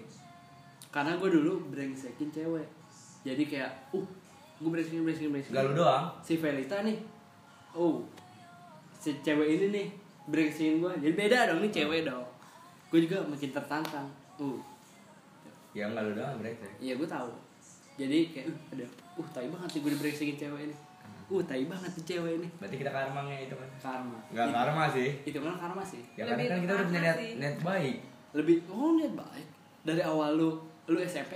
Karena 0.92 1.16
gue 1.16 1.30
dulu 1.32 1.72
brengsekin 1.72 2.30
cewek. 2.30 2.68
Jadi 3.24 3.44
kayak 3.48 3.72
uh 3.96 4.08
gue 4.60 4.70
brengsekin 4.70 5.04
brengsekin 5.04 5.32
brengsekin 5.32 5.56
gak 5.56 5.66
lu 5.72 5.74
doang. 5.80 6.06
Si 6.20 6.36
Velita 6.38 6.84
nih 6.84 6.98
oh 7.74 8.04
si 9.00 9.16
cewek 9.24 9.48
ini 9.60 9.66
nih 9.72 9.88
brengsekin 10.28 10.84
gue 10.84 10.92
jadi 11.00 11.14
beda 11.16 11.38
dong 11.52 11.60
nih 11.64 11.72
cewek 11.72 12.02
dong. 12.04 12.28
Gue 12.92 13.00
juga 13.08 13.24
makin 13.26 13.50
tertantang 13.50 14.08
uh. 14.44 14.60
Ya 15.74 15.90
nggak 15.90 16.04
lu 16.06 16.12
doang 16.14 16.38
break 16.38 16.60
iya 16.84 16.94
gue 17.00 17.08
tahu. 17.08 17.32
Jadi 17.96 18.30
kayak 18.36 18.52
uh 18.52 18.60
ada 18.76 18.86
uh 19.18 19.28
tai 19.32 19.48
banget 19.48 19.70
nih 19.74 19.82
gue 19.82 19.92
dibrengsekin 19.96 20.38
cewek 20.38 20.62
ini 20.68 20.76
uh 21.30 21.42
tai 21.44 21.64
banget 21.66 21.92
nih 21.94 22.06
cewek 22.06 22.34
ini. 22.40 22.48
Berarti 22.60 22.76
kita 22.80 22.92
karmanya 22.92 23.36
itu 23.40 23.56
kan 23.56 23.70
karma. 23.80 24.18
Nggak 24.32 24.46
Itu- 24.46 24.56
karma 24.56 24.84
sih. 24.90 25.10
itu 25.24 25.38
kan 25.40 25.56
karma 25.56 25.84
sih. 25.84 26.04
Ya 26.14 26.24
karena 26.24 26.36
Lebih 26.36 26.48
kan 26.48 26.60
kita 26.60 26.74
udah 26.74 26.86
punya 26.86 27.02
niat 27.02 27.18
niat 27.40 27.58
baik. 27.64 27.96
Lebih 28.34 28.56
oh 28.68 28.90
niat 28.96 29.14
baik. 29.14 29.48
Dari 29.84 30.02
awal 30.04 30.30
lu 30.36 30.50
lu 30.88 30.98
SMP 31.00 31.34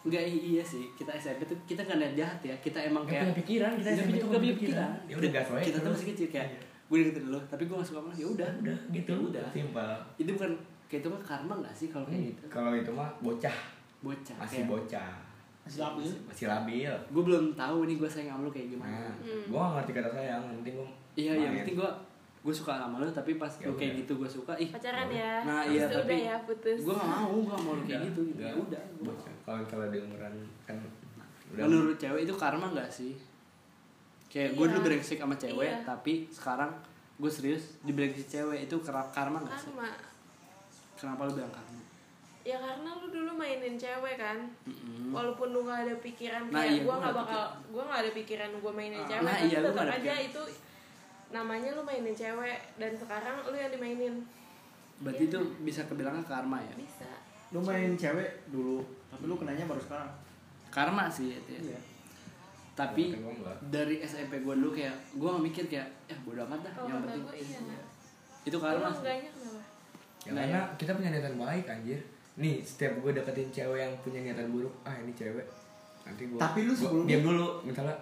Enggak 0.00 0.24
iya 0.24 0.64
sih. 0.64 0.88
Kita 0.96 1.12
SMP 1.12 1.44
tuh 1.44 1.58
kita 1.68 1.84
nggak 1.84 1.98
niat 2.00 2.14
jahat 2.16 2.38
ya. 2.40 2.54
Kita 2.56 2.78
emang 2.80 3.04
kayak 3.04 3.30
punya 3.30 3.36
pikiran, 3.36 3.70
kita 3.76 3.88
SMP 3.92 4.14
tuh 4.16 4.28
nggak 4.32 4.42
punya 4.42 4.56
pikiran. 4.56 4.90
Ya 5.04 5.14
udah, 5.20 5.30
gas 5.30 5.48
aja 5.52 5.60
kita 5.60 5.78
tuh 5.80 5.90
masih 5.92 6.08
kecil 6.14 6.28
kayak 6.32 6.48
Iya. 6.50 6.60
gue 6.90 6.98
deketin 7.06 7.30
lo 7.30 7.38
tapi 7.46 7.70
gue 7.70 7.76
gak 7.78 7.86
suka 7.86 8.02
sama 8.02 8.10
lo 8.10 8.16
ya 8.18 8.26
udah. 8.26 8.50
Udah 8.66 8.78
gitu. 8.90 9.10
Ya 9.14 9.18
udah. 9.30 9.46
Simpel. 9.54 9.90
Itu 10.18 10.30
bukan 10.34 10.50
kayak 10.90 11.00
itu 11.04 11.08
mah 11.12 11.22
karma 11.22 11.54
gak 11.62 11.74
sih 11.78 11.86
kalau 11.86 12.02
kayak 12.10 12.34
gitu? 12.34 12.42
kalau 12.50 12.72
itu 12.74 12.90
mah 12.90 13.10
bocah. 13.22 13.56
Bocah 14.02 14.36
masih 14.40 14.64
bocah 14.66 15.29
Masih 15.70 15.80
labil. 15.80 16.10
masih 16.26 16.46
labil. 16.48 16.90
Gue 17.08 17.22
belum 17.24 17.44
tahu 17.54 17.78
nih 17.84 17.96
gue 17.96 18.10
sayang 18.10 18.34
sama 18.34 18.42
lo 18.42 18.50
kayak 18.50 18.68
gimana. 18.68 18.90
Nah 18.90 19.14
Hmm. 19.16 19.44
gua 19.46 19.60
gak 19.60 19.72
ngerti 19.76 19.92
kata 19.94 20.08
sayang 20.10 20.42
yang 20.42 20.56
penting 20.58 20.74
gua 20.74 20.88
iya 21.14 21.32
yang 21.36 21.52
penting 21.56 21.76
gue 21.76 21.90
gue 22.40 22.54
suka 22.56 22.72
sama 22.74 22.96
lo 22.96 23.06
tapi 23.06 23.36
pas 23.36 23.52
Ya 23.52 23.64
lo 23.64 23.74
kayak 23.74 23.92
gitu 23.96 24.12
gue 24.16 24.26
suka 24.28 24.52
ih. 24.56 24.66
Pacaran 24.68 25.06
ya. 25.08 25.32
Nah, 25.42 25.62
Habis 25.62 25.72
iya, 25.72 25.84
tapi 25.86 26.02
udah 26.10 26.18
ya 26.20 26.36
putus. 26.42 26.78
gue 26.80 26.90
gak 26.92 27.06
mau 27.08 27.28
gue 27.30 27.44
gak 27.46 27.60
mau 27.60 27.72
lo 27.72 27.82
kayak 27.84 28.00
gitu 28.04 28.20
gitu. 28.26 28.40
Ya 28.40 28.52
udah. 28.52 28.82
kalau 29.40 29.62
kalau 29.64 29.86
di 29.86 29.98
umuran 29.98 30.34
kan 30.60 30.76
udah. 31.48 31.62
Menurut 31.62 31.96
cewek 31.96 32.20
itu 32.22 32.34
karma 32.34 32.66
gak 32.72 32.90
sih? 32.90 33.14
Kayak 34.26 34.50
gue 34.52 34.64
Iya. 34.64 34.72
dulu 34.72 34.80
brengsek 34.84 35.18
sama 35.18 35.34
cewek 35.36 35.68
Iya. 35.68 35.78
tapi 35.84 36.12
sekarang 36.28 36.70
gue 37.16 37.28
serius 37.28 37.78
di 37.80 37.92
brengsek 37.92 38.26
cewek 38.26 38.64
itu 38.64 38.76
kar- 38.80 39.10
karma 39.10 39.38
gak 39.40 39.54
sih? 39.56 39.70
Karma. 39.70 39.86
Kenapa 40.96 41.22
lu 41.24 41.34
bilang 41.34 41.50
karma 41.50 41.78
ya 42.40 42.56
karena 42.56 42.88
lu 42.94 43.06
dulu 43.06 43.30
mainin 43.34 43.74
cewek 43.74 44.16
kan 44.16 44.38
Mm-mm. 44.64 45.10
walaupun 45.10 45.50
lu 45.50 45.60
gak 45.62 45.84
ada 45.84 45.94
pikiran 45.98 46.42
Nah, 46.46 46.56
kayak 46.58 46.72
iya, 46.72 46.82
nggak 46.82 46.98
nggak 46.98 47.14
bakal 47.14 47.42
gua 47.68 47.82
nggak 47.84 48.00
ada 48.00 48.12
pikiran 48.12 48.50
gua 48.56 48.72
mainin 48.72 48.96
Ah, 48.96 49.06
cewek 49.06 49.22
nah, 49.22 49.34
tapi 49.34 49.46
iya, 49.46 49.58
tetap 49.60 49.84
aja 49.84 49.94
pikiran. 49.94 50.20
itu 50.24 50.42
namanya 51.30 51.70
lu 51.70 51.82
mainin 51.82 52.14
cewek 52.14 52.58
dan 52.74 52.92
sekarang 52.92 53.36
lu 53.42 53.54
yang 53.54 53.70
dimainin 53.70 54.14
berarti 54.98 55.24
itu 55.26 55.38
bisa 55.60 55.80
kebilangnya 55.84 56.22
karma 56.22 56.58
ya 56.60 56.74
bisa 56.74 57.08
Lu 57.50 57.58
main 57.60 57.90
cewek 57.92 58.46
dulu, 58.46 58.78
tapi 59.06 59.26
lu 59.26 59.34
kenanya 59.34 59.66
baru 59.66 59.80
sekarang. 59.80 60.06
karma 60.70 61.10
sih 61.10 61.34
itu 61.34 61.50
ya. 61.52 61.60
Iya. 61.66 61.80
tapi 62.72 63.10
Kan 63.10 63.26
enggak. 63.26 63.56
dari 63.68 63.98
SMP 64.00 64.38
gue 64.38 64.54
dulu 64.54 64.70
kayak 64.70 64.94
gue 65.12 65.26
gak 65.28 65.42
mikir 65.42 65.64
kayak 65.66 65.88
ya 66.06 66.14
bodo 66.20 66.40
amat 66.42 66.62
dah 66.62 66.72
kalau 66.72 66.86
yang 66.88 67.02
penting 67.02 67.20
gua 67.20 67.34
iya 67.34 67.58
nah 67.60 67.82
itu 68.40 68.56
karma 68.56 68.88
sih. 68.88 69.02
enggaknya 69.02 69.30
kenapa 69.34 69.60
ya 70.22 70.30
karena 70.32 70.60
kita 70.78 70.90
punya 70.94 71.10
niatan 71.10 71.36
baik 71.36 71.64
anjir 71.66 72.00
nih 72.40 72.56
setiap 72.58 72.96
gue 72.96 73.12
deketin 73.12 73.48
cewek 73.50 73.78
yang 73.78 73.92
punya 74.00 74.20
niatan 74.22 74.48
buruk 74.48 74.72
ah 74.82 74.96
ini 74.96 75.12
cewek. 75.12 75.44
Nanti 76.02 76.24
gue 76.24 76.36
Tapi 76.36 76.64
lu 76.64 76.72
sebelumnya- 76.72 77.08
diam 77.10 77.22
dulu 77.22 77.46
misalnya 77.62 77.96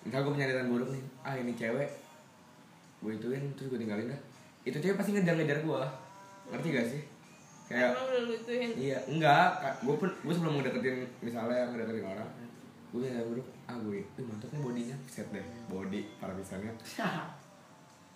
misalnya 0.00 0.24
gue 0.24 0.34
punya 0.34 0.46
niatan 0.48 0.68
buruk 0.68 0.88
nih 0.88 1.02
ah 1.20 1.34
ini 1.34 1.52
cewek. 1.52 1.88
Gue 2.98 3.12
ituin 3.14 3.44
terus 3.54 3.68
gue 3.68 3.78
tinggalin 3.78 4.08
dah. 4.08 4.20
Itu 4.62 4.76
cewek 4.78 4.96
pasti 4.96 5.12
ngejar-ngejar 5.12 5.60
gue 5.60 5.80
ngerti 6.46 6.68
gak 6.70 6.86
sih? 6.86 7.02
Kayak 7.64 7.92
emang 7.92 8.04
udah 8.06 8.20
lu 8.22 8.32
ituin? 8.34 8.70
Iya 8.74 8.98
enggak. 9.04 9.48
Gue 9.80 9.96
pun 9.96 10.08
gue 10.10 10.32
sebelum 10.32 10.54
ngedeketin 10.56 10.96
misalnya 11.20 11.68
ngedeketin 11.68 12.04
orang 12.06 12.28
gue 12.88 12.98
punya 12.98 13.10
niatan 13.10 13.28
buruk 13.28 13.46
ah 13.64 13.76
gue 13.76 13.96
ih 13.98 14.24
mantap 14.24 14.48
nih 14.48 14.60
bodinya. 14.60 14.96
Set 15.04 15.28
deh 15.28 15.44
body 15.66 16.00
para 16.16 16.32
misalnya. 16.32 16.72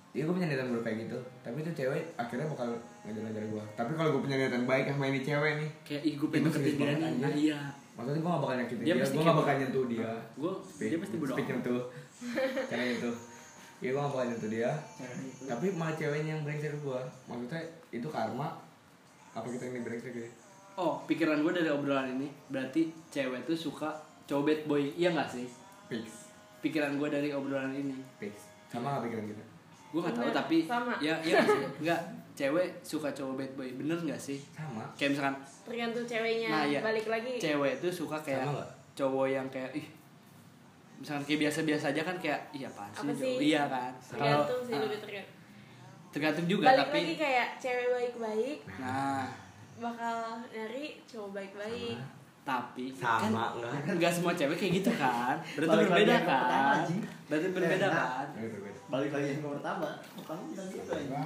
Iya 0.09 0.25
gue 0.25 0.35
punya 0.35 0.49
niatan 0.49 0.73
buruk 0.73 0.83
kayak 0.83 1.05
gitu. 1.05 1.19
Tapi 1.45 1.61
itu 1.61 1.71
cewek 1.75 2.01
akhirnya 2.17 2.49
bakal 2.49 2.73
ngejar-ngejar 3.09 3.45
gue 3.47 3.65
Tapi 3.75 3.91
kalau 3.95 4.09
gue 4.11 4.23
punya 4.23 4.37
niatan 4.37 4.65
baik 4.65 4.85
sama 4.87 5.05
ini 5.07 5.21
cewek 5.21 5.53
nih 5.57 5.71
kayak 5.83 6.03
ih 6.03 6.15
gue 6.15 6.29
pengen 6.29 6.45
Itu 6.45 6.51
deketin 6.55 6.77
dia 6.77 6.93
nih. 6.93 7.13
nah 7.19 7.33
iya. 7.33 7.61
Maksudnya 7.93 8.21
gue 8.21 8.31
gak 8.31 8.41
bakal 8.41 8.55
nyakitin 8.57 8.85
Dia 8.85 8.95
dia, 8.95 9.07
Gue 9.09 9.23
gak 9.23 9.35
bakal 9.35 9.51
gitu. 9.51 9.61
nyentuh 9.61 9.85
dia. 9.89 10.11
Gue 10.35 10.53
dia 10.79 10.99
pasti 10.99 11.17
bodo 11.17 11.33
Speak 11.33 11.47
nyentuh 11.49 11.83
Kayak 12.67 12.87
gitu 12.95 13.11
Iya 13.79 13.89
gue 13.89 13.99
gak 13.99 14.11
bakal 14.11 14.25
nyentuh 14.29 14.51
dia. 14.51 14.71
Tapi 15.43 15.67
malah 15.73 15.95
ceweknya 15.95 16.31
yang 16.31 16.43
brengsek 16.43 16.71
ke 16.71 16.81
gue 16.81 17.01
Maksudnya 17.25 17.61
itu 17.91 18.09
karma 18.09 18.49
Apa 19.31 19.47
kita 19.47 19.65
ini 19.67 19.81
brengsek 19.81 20.15
ya? 20.15 20.29
oh 20.77 20.95
pikiran 21.05 21.43
gue 21.43 21.51
dari 21.53 21.67
obrolan 21.67 22.07
ini 22.09 22.31
berarti 22.47 22.87
cewek 23.09 23.43
tuh 23.43 23.59
suka 23.59 23.91
cowok 24.25 24.43
bad 24.45 24.61
boy. 24.65 24.83
Iya 24.95 25.11
gak 25.11 25.27
sih? 25.29 25.51
Fix. 25.87 26.31
Pikiran 26.61 26.95
gue 26.95 27.09
dari 27.09 27.31
obrolan 27.31 27.73
ini. 27.73 27.99
Fix. 28.17 28.47
Sama 28.69 28.95
gak 28.95 29.11
pikiran 29.11 29.27
kita? 29.27 29.43
gue 29.89 29.99
gak 29.99 30.15
tahu 30.15 30.23
Bener, 30.23 30.37
tapi 30.37 30.57
sama. 30.63 30.95
ya 31.01 31.17
iya 31.19 31.41
gak 31.41 31.49
sih 31.49 31.65
cewek 32.39 32.69
suka 32.81 33.11
cowok 33.11 33.35
bad 33.37 33.53
boy 33.53 33.69
bener 33.75 33.99
gak 34.05 34.21
sih? 34.21 34.39
Sama. 34.53 34.87
Kayak 34.95 35.11
misalkan 35.13 35.35
tergantung 35.67 36.07
ceweknya 36.07 36.49
Nah, 36.49 36.63
iya. 36.65 36.79
balik 36.79 37.07
lagi. 37.07 37.35
Cewek 37.37 37.75
tuh 37.79 37.91
suka 37.91 38.15
kayak 38.21 38.47
Sama 38.47 38.55
nggak? 38.57 38.71
cowok 38.95 39.27
yang 39.29 39.47
kayak 39.49 39.71
ih 39.75 39.87
misalkan 40.97 41.23
kayak 41.25 41.41
biasa-biasa 41.41 41.85
aja 41.91 42.03
kan 42.03 42.17
kayak 42.17 42.41
iya 42.53 42.67
apaan 42.67 42.91
sih 42.91 42.99
Apa 43.01 43.13
sih? 43.13 43.35
iya 43.41 43.63
kan? 43.67 43.93
Kalau 43.97 44.19
tergantung 44.43 44.61
sih 44.63 44.73
ah, 44.73 44.81
lebih 44.81 44.99
tergantung. 45.01 45.37
Tergantung 46.09 46.47
juga 46.47 46.65
balik 46.65 46.81
tapi 46.85 46.99
lagi 47.01 47.15
kayak 47.17 47.49
cewek 47.59 47.87
baik-baik 47.93 48.59
nah. 48.79 49.27
bakal 49.77 50.17
nyari 50.49 50.87
cowok 51.05 51.31
baik-baik. 51.33 51.99
Tapi 52.43 52.85
Sama 52.91 53.21
kan 53.21 53.61
enggak? 53.61 53.95
nggak 53.95 54.13
semua 54.15 54.33
cewek 54.33 54.57
kayak 54.57 54.73
gitu 54.79 54.91
kan? 54.95 55.37
Berarti 55.55 55.69
Balik 55.69 55.87
berbeda 55.87 56.15
pertama, 56.17 56.49
kan 56.49 56.81
berarti 57.29 57.47
berbeda 57.53 57.77
Eh, 57.79 57.91
nah. 57.93 58.09
kan 58.17 58.29
Balik 58.89 59.11
lagi 59.13 59.29
yang 59.29 59.43
pertama. 59.45 59.89
Kamu 60.19 60.43
bilang 60.49 60.69
gitu 60.73 60.91
aja. 60.91 61.21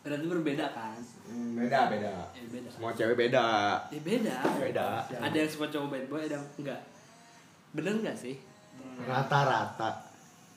Berarti 0.00 0.26
berbeda 0.26 0.66
kan? 0.70 0.96
Hmm, 1.24 1.52
Beda, 1.54 1.88
beda. 1.88 2.14
Eh 2.32 2.46
beda. 2.46 2.68
Semua 2.70 2.90
cewek 2.90 3.16
beda. 3.18 3.46
Eh 3.90 4.00
beda. 4.00 4.36
Beda. 4.56 4.88
Ada 5.10 5.36
yang 5.36 5.50
suka 5.50 5.66
cowok 5.68 5.88
bad 5.90 6.04
boy 6.06 6.20
ada 6.20 6.34
yang 6.34 6.46
enggak. 6.56 6.80
Bener 7.70 7.92
nggak 7.98 8.16
sih? 8.16 8.34
Rata-rata. 9.00 9.90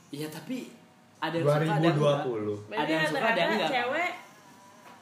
Iya 0.10 0.27
tapi 0.27 0.71
ada 1.17 1.36
yang 1.36 1.45
suka 1.45 1.58
ada 1.58 1.65
yang 1.65 1.75
enggak. 1.75 2.23
2020 2.23 2.73
Ada 2.73 2.91
yang 2.91 3.06
suka, 3.06 3.19
ada 3.21 3.39
yang 3.39 3.51
enggak. 3.51 3.71
cewek 3.71 4.12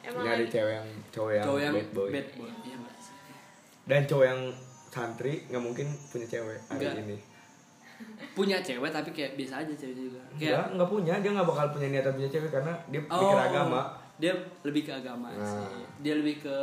emang 0.00 0.22
Nyari 0.24 0.32
lagi 0.34 0.46
cewek 0.48 0.72
yang 0.72 0.88
cowok 1.10 1.30
yang, 1.30 1.44
cowok 1.44 1.60
yang 1.60 1.74
bad 1.74 1.90
boy. 1.92 2.08
bad 2.10 2.28
boy. 2.34 2.50
Iya 2.60 2.76
nggak 2.76 2.96
Dan 3.86 4.00
cowok 4.06 4.24
yang 4.24 4.40
santri 4.90 5.32
nggak 5.46 5.62
mungkin 5.62 5.86
punya 6.08 6.26
cewek 6.26 6.58
hari 6.66 6.80
Enggak. 6.82 7.04
ini. 7.04 7.18
punya 8.32 8.56
cewek 8.58 8.88
tapi 8.88 9.12
kayak 9.12 9.36
biasa 9.36 9.60
aja 9.60 9.72
cewek 9.76 9.92
juga. 9.94 10.20
Kayak 10.34 10.72
nggak 10.72 10.88
punya, 10.88 11.14
dia 11.20 11.30
nggak 11.30 11.44
bakal 11.44 11.66
punya 11.70 11.88
niatan 11.92 12.12
punya 12.16 12.28
cewek 12.28 12.48
karena 12.48 12.72
dia 12.88 13.00
oh. 13.04 13.20
pikir 13.20 13.38
agama. 13.38 13.80
Dia 14.20 14.32
lebih 14.62 14.84
ke 14.84 14.92
agama 14.94 15.28
Nah. 15.28 15.40
sih 15.40 15.66
dia 15.98 16.14
lebih 16.14 16.38
ke 16.38 16.56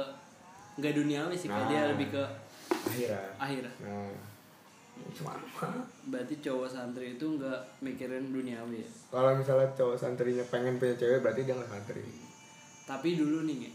nggak 0.78 0.94
duniawi 0.94 1.34
sih 1.34 1.50
Nah. 1.50 1.66
dia 1.66 1.90
lebih 1.90 2.08
ke 2.10 2.24
Akhirnya. 2.88 3.20
akhirat 3.38 3.76
Nah, 3.80 4.14
cuma 5.10 5.34
berarti 6.08 6.38
cowok 6.38 6.68
santri 6.68 7.14
itu 7.14 7.26
nggak 7.28 7.60
mikirin 7.82 8.30
duniawi 8.30 8.80
ya 8.80 8.90
kalau 9.10 9.34
misalnya 9.34 9.68
cowok 9.72 9.94
santrinya 9.96 10.46
pengen 10.48 10.78
punya 10.78 10.94
cewek 10.94 11.20
berarti 11.20 11.42
dia 11.44 11.54
nggak 11.54 11.70
santri. 11.70 12.02
tapi 12.84 13.14
dulu 13.14 13.44
nih 13.44 13.70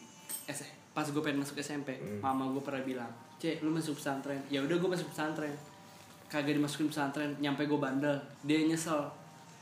S 0.47 0.62
pas 0.90 1.05
gue 1.05 1.18
pengen 1.18 1.40
masuk 1.40 1.57
SMP 1.57 1.95
Hmm. 1.95 2.21
mama 2.21 2.49
gue 2.49 2.61
pernah 2.61 2.83
bilang 2.83 3.12
cek 3.37 3.61
lu 3.61 3.71
masuk 3.71 3.95
pesantren 3.95 4.38
ya 4.47 4.61
udah 4.61 4.77
gue 4.77 4.88
masuk 4.88 5.09
pesantren 5.09 5.55
kagak 6.27 6.55
dimasukin 6.55 6.87
pesantren 6.87 7.31
nyampe 7.38 7.64
gue 7.64 7.77
bandel 7.77 8.14
dia 8.42 8.62
nyesel 8.62 9.03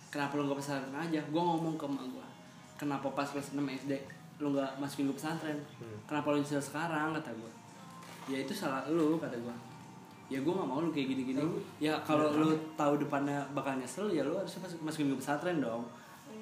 kenapa 0.09 0.35
lu 0.35 0.47
gak 0.47 0.59
pesantren 0.59 0.91
aja 0.93 1.21
gue 1.21 1.43
ngomong 1.43 1.75
ke 1.75 1.85
emak 1.85 2.05
gue 2.09 2.27
kenapa 2.81 3.13
pas 3.13 3.29
kelas 3.29 3.53
6 3.53 3.61
SD 3.61 3.93
lu 4.41 4.57
gak 4.57 4.73
masukin 4.81 5.05
gue 5.13 5.17
pesantren? 5.21 5.61
Hmm. 5.77 6.01
kenapa 6.09 6.33
lu 6.33 6.41
nyesel 6.41 6.65
sekarang? 6.65 7.13
Kata 7.13 7.29
gue 7.37 7.53
ya 8.33 8.41
itu 8.41 8.57
salah 8.57 8.89
lu 8.89 9.21
kata 9.21 9.37
gue 9.37 9.57
ya 10.31 10.39
gue 10.41 10.53
gak 10.55 10.65
mau 10.65 10.81
lu 10.81 10.89
kayak 10.89 11.13
gini-gini. 11.13 11.43
Ya 11.77 11.99
kalau 12.01 12.33
lu 12.33 12.57
tahu 12.79 12.97
depannya 12.97 13.45
bakal 13.53 13.77
nyesel 13.77 14.09
ya 14.09 14.25
lu 14.25 14.33
harusnya 14.39 14.65
masuk 14.65 14.81
masukin 14.81 15.13
gue 15.13 15.19
pesantren 15.21 15.61
dong. 15.61 15.85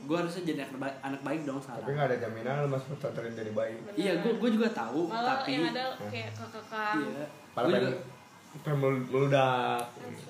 Gue 0.07 0.15
harusnya 0.15 0.45
jadi 0.47 0.61
anak 0.69 0.79
baik, 0.79 0.97
anak 1.03 1.21
baik 1.27 1.41
dong 1.43 1.59
Tapi 1.59 1.75
sekarang 1.75 1.97
nggak 1.97 2.09
ada 2.13 2.19
jaminan 2.23 2.55
lu 2.63 2.69
masuk 2.71 2.89
pesantren 3.01 3.33
jadi 3.35 3.51
baik. 3.51 3.79
iya 3.99 4.13
gue 4.23 4.33
gue 4.39 4.51
juga 4.55 4.69
tahu 4.71 5.11
malah 5.11 5.43
tapi 5.43 5.59
yang 5.59 5.75
ada 5.75 5.85
kayak 6.07 6.31
kakak 6.39 6.93
iya. 7.03 7.25
Gue 7.59 7.73
juga 7.75 7.91
pengen 8.63 9.05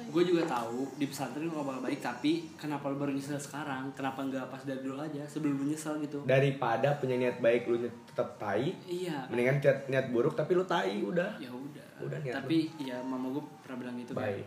gue 0.09 0.23
juga 0.25 0.43
tahu 0.49 0.89
di 0.97 1.05
pesantren 1.05 1.53
gak 1.53 1.61
bakal 1.61 1.83
baik 1.85 2.01
tapi 2.01 2.33
kenapa 2.57 2.89
lu 2.89 2.97
baru 2.97 3.13
nyesel 3.13 3.37
sekarang? 3.37 3.93
Kenapa 3.93 4.25
nggak 4.25 4.49
pas 4.49 4.63
dari 4.65 4.81
dulu 4.81 4.97
aja 4.97 5.21
sebelum 5.29 5.61
lu 5.61 5.65
nyesel 5.69 6.01
gitu? 6.01 6.25
Daripada 6.25 6.97
punya 6.97 7.21
niat 7.21 7.39
baik 7.45 7.69
lu 7.69 7.77
tetap 7.85 8.41
tai 8.41 8.73
iya. 8.89 9.29
mendingan 9.29 9.61
niat, 9.61 9.79
niat 9.93 10.07
buruk 10.09 10.33
tapi 10.33 10.57
lu 10.57 10.65
tai 10.65 11.05
udah. 11.05 11.37
Ya 11.37 11.53
udah. 11.53 11.87
Udah, 12.01 12.19
niat 12.25 12.35
tapi 12.41 12.73
ya 12.81 12.97
mama 13.05 13.29
gue 13.37 13.43
pernah 13.61 13.85
bilang 13.85 13.97
gitu 14.01 14.17
kan 14.17 14.25
Baik. 14.25 14.47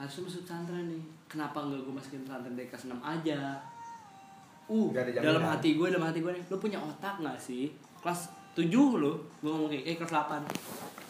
harus 0.00 0.12
lu 0.16 0.22
masuk 0.26 0.42
pesantren 0.48 0.84
nih. 0.88 1.04
Kenapa 1.28 1.58
nggak 1.60 1.80
gue 1.84 1.94
masukin 1.94 2.22
pesantren 2.24 2.54
dari 2.56 2.68
kelas 2.72 2.84
6 2.88 2.96
aja? 2.98 3.40
Uh 4.72 4.88
dalam 4.96 5.44
hati 5.44 5.76
gue 5.76 5.86
dalam 5.92 6.06
hati 6.08 6.24
gue 6.24 6.32
nih 6.32 6.44
lu 6.48 6.56
punya 6.56 6.80
otak 6.80 7.20
nggak 7.20 7.36
sih? 7.36 7.68
Kelas 8.00 8.41
7 8.52 8.68
lu 8.68 9.12
gue 9.38 9.48
ngomong 9.48 9.68
kayak 9.68 9.84
eh 9.86 9.96
kelas 9.96 10.12
8 10.12 10.44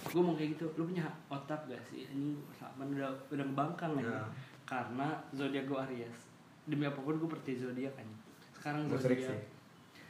gue 0.05 0.15
ngomong 0.15 0.37
kayak 0.37 0.51
gitu 0.55 0.67
lu 0.77 0.83
punya 0.85 1.03
otak 1.29 1.61
gak 1.67 1.83
sih 1.85 2.07
ini 2.07 2.39
kelas 2.53 2.71
8 2.73 2.95
udah 2.95 3.11
udah 3.29 3.45
ngebangkang 3.45 3.93
aja 3.97 4.09
Ya. 4.09 4.23
karena 4.65 5.09
zodiak 5.33 5.65
gue 5.65 5.79
Aries 5.81 6.19
demi 6.63 6.85
apa 6.85 6.97
pun 6.97 7.15
gue 7.15 7.29
percaya 7.29 7.57
zodiak 7.59 7.93
kan 7.93 8.07
sekarang 8.55 8.83
zodiak 8.89 9.43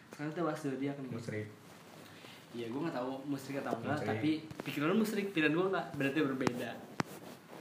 sekarang 0.09 0.29
kita 0.31 0.42
bahas 0.42 0.61
zodiak 0.61 0.97
nih 0.99 1.11
musrik 1.11 1.49
Iya, 2.53 2.68
gue 2.68 2.85
gak 2.85 2.92
tahu 2.92 3.16
musrik 3.25 3.64
atau 3.64 3.73
enggak, 3.75 3.97
Musrik. 3.97 4.09
tapi 4.12 4.31
pikiran 4.61 4.92
lu 4.92 5.01
musrik, 5.01 5.33
pilihan 5.33 5.57
gue 5.57 5.66
enggak, 5.66 5.87
berarti 5.97 6.18
berbeda. 6.21 6.71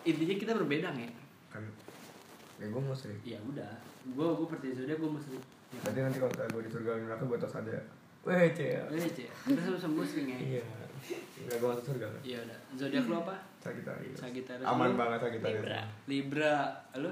Intinya 0.03 0.35
kita 0.35 0.51
berbeda 0.53 0.87
nggak? 0.91 1.13
kan 1.47 1.63
ya 2.59 2.67
gue 2.67 2.81
musrik 2.83 3.15
Ya 3.23 3.39
udah, 3.41 3.71
gue 4.05 4.27
gue 4.35 4.47
percaya 4.51 4.73
zodiak 4.75 4.99
gue 4.99 5.07
musrik. 5.09 5.39
Ya. 5.71 5.79
berarti 5.79 5.99
nanti 6.03 6.17
kalau 6.19 6.31
gue 6.35 6.61
di 6.61 6.71
surga 6.75 6.91
neraka 6.99 7.23
gue 7.23 7.37
tos 7.39 7.55
ada 7.55 7.75
weh 8.21 8.49
cia 8.51 8.81
Eh, 8.87 9.07
cek, 9.07 9.29
kita 9.43 9.59
sama-sama 9.59 9.93
musrik 9.97 10.25
ya. 10.25 10.37
iya 10.37 10.63
nggak 11.41 11.57
gue 11.57 11.67
masuk 11.67 11.85
surga 11.87 12.05
Iya 12.21 12.37
udah, 12.39 12.59
zodiak 12.75 13.03
lu 13.03 13.15
apa? 13.17 13.33
Sagittarius 13.57 14.13
Sagittarius. 14.15 14.61
aman 14.63 14.87
Lu? 14.87 14.95
banget 14.95 15.19
Sagittarius 15.19 15.57
Libra. 15.59 15.81
Libra, 16.05 16.55
lu? 16.95 17.11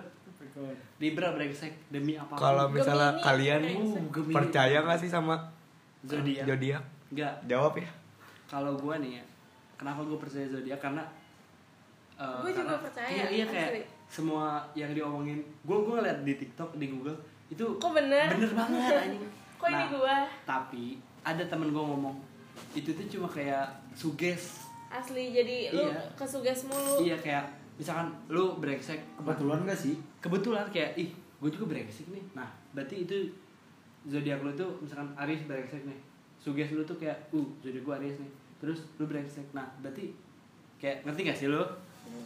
Libra 0.98 1.28
brengsek 1.32 1.74
demi 1.90 2.14
apa? 2.14 2.34
kalau 2.34 2.70
misalnya 2.70 3.10
Gemini. 3.12 3.26
kalian 3.26 3.62
Uh, 3.66 4.06
Gemini. 4.08 4.36
percaya 4.36 4.78
nggak 4.80 5.00
sih 5.00 5.10
sama 5.10 5.36
zodiak. 6.02 6.46
zodiak 6.46 6.84
Enggak, 7.10 7.34
jawab 7.44 7.74
ya 7.76 7.90
kalau 8.46 8.74
gue 8.76 8.96
nih 9.00 9.12
ya, 9.16 9.24
kenapa 9.76 10.02
gue 10.04 10.16
percaya 10.16 10.46
zodiak 10.46 10.78
karena 10.80 11.02
eh, 12.16 12.38
Gua 12.40 12.50
juga 12.52 12.76
percaya, 12.80 13.10
Iya, 13.10 13.26
iya 13.32 13.46
kayak 13.46 13.70
asli. 13.72 13.82
semua 14.08 14.46
yang 14.74 14.90
diomongin, 14.92 15.38
gue 15.60 15.78
gue 15.80 15.94
ngeliat 15.96 16.22
di 16.22 16.34
TikTok, 16.36 16.70
di 16.76 16.86
Google 16.88 17.18
itu 17.48 17.66
Kok 17.76 17.92
bener? 17.92 18.26
bener 18.28 18.52
banget 18.52 18.94
anjing. 18.96 19.26
Kok 19.60 19.68
ini 19.68 19.76
Nah, 19.78 19.90
gua? 19.92 20.18
Tapi 20.48 20.84
ada 21.22 21.44
temen 21.44 21.70
gue 21.70 21.84
ngomong 21.84 22.16
itu 22.72 22.90
tuh 22.90 23.06
cuma 23.10 23.28
kayak 23.28 23.68
suges. 23.92 24.64
Asli 24.88 25.30
jadi 25.30 25.70
lu 25.70 25.86
Iya. 25.86 26.00
kesuges 26.16 26.66
mulu. 26.66 27.04
Iya 27.04 27.16
kayak 27.16 27.46
misalkan 27.76 28.12
lu 28.28 28.60
brengsek 28.60 29.00
Kebetulan 29.16 29.64
gak 29.64 29.80
sih? 29.80 29.96
kebetulan 30.20 30.68
kayak 30.68 31.00
ih 31.00 31.08
gue 31.40 31.48
juga 31.48 31.72
brengsek 31.72 32.12
nih 32.12 32.20
nah 32.36 32.52
berarti 32.76 33.08
itu 33.08 33.16
zodiak 34.04 34.44
lu 34.44 34.52
tuh 34.52 34.68
misalkan 34.84 35.08
Aries 35.16 35.48
brengsek 35.48 35.88
nih 35.88 35.96
suges 36.36 36.76
lu 36.76 36.84
tuh 36.84 37.00
kayak 37.00 37.16
uh 37.32 37.48
zodiak 37.64 37.80
gue 37.80 37.96
Aries 37.96 38.20
nih 38.20 38.28
terus 38.60 38.84
lu 39.00 39.08
brengsek 39.08 39.48
nah 39.56 39.64
berarti 39.80 40.12
kayak 40.76 41.08
ngerti 41.08 41.22
gak 41.24 41.40
sih 41.40 41.48
lu 41.48 41.64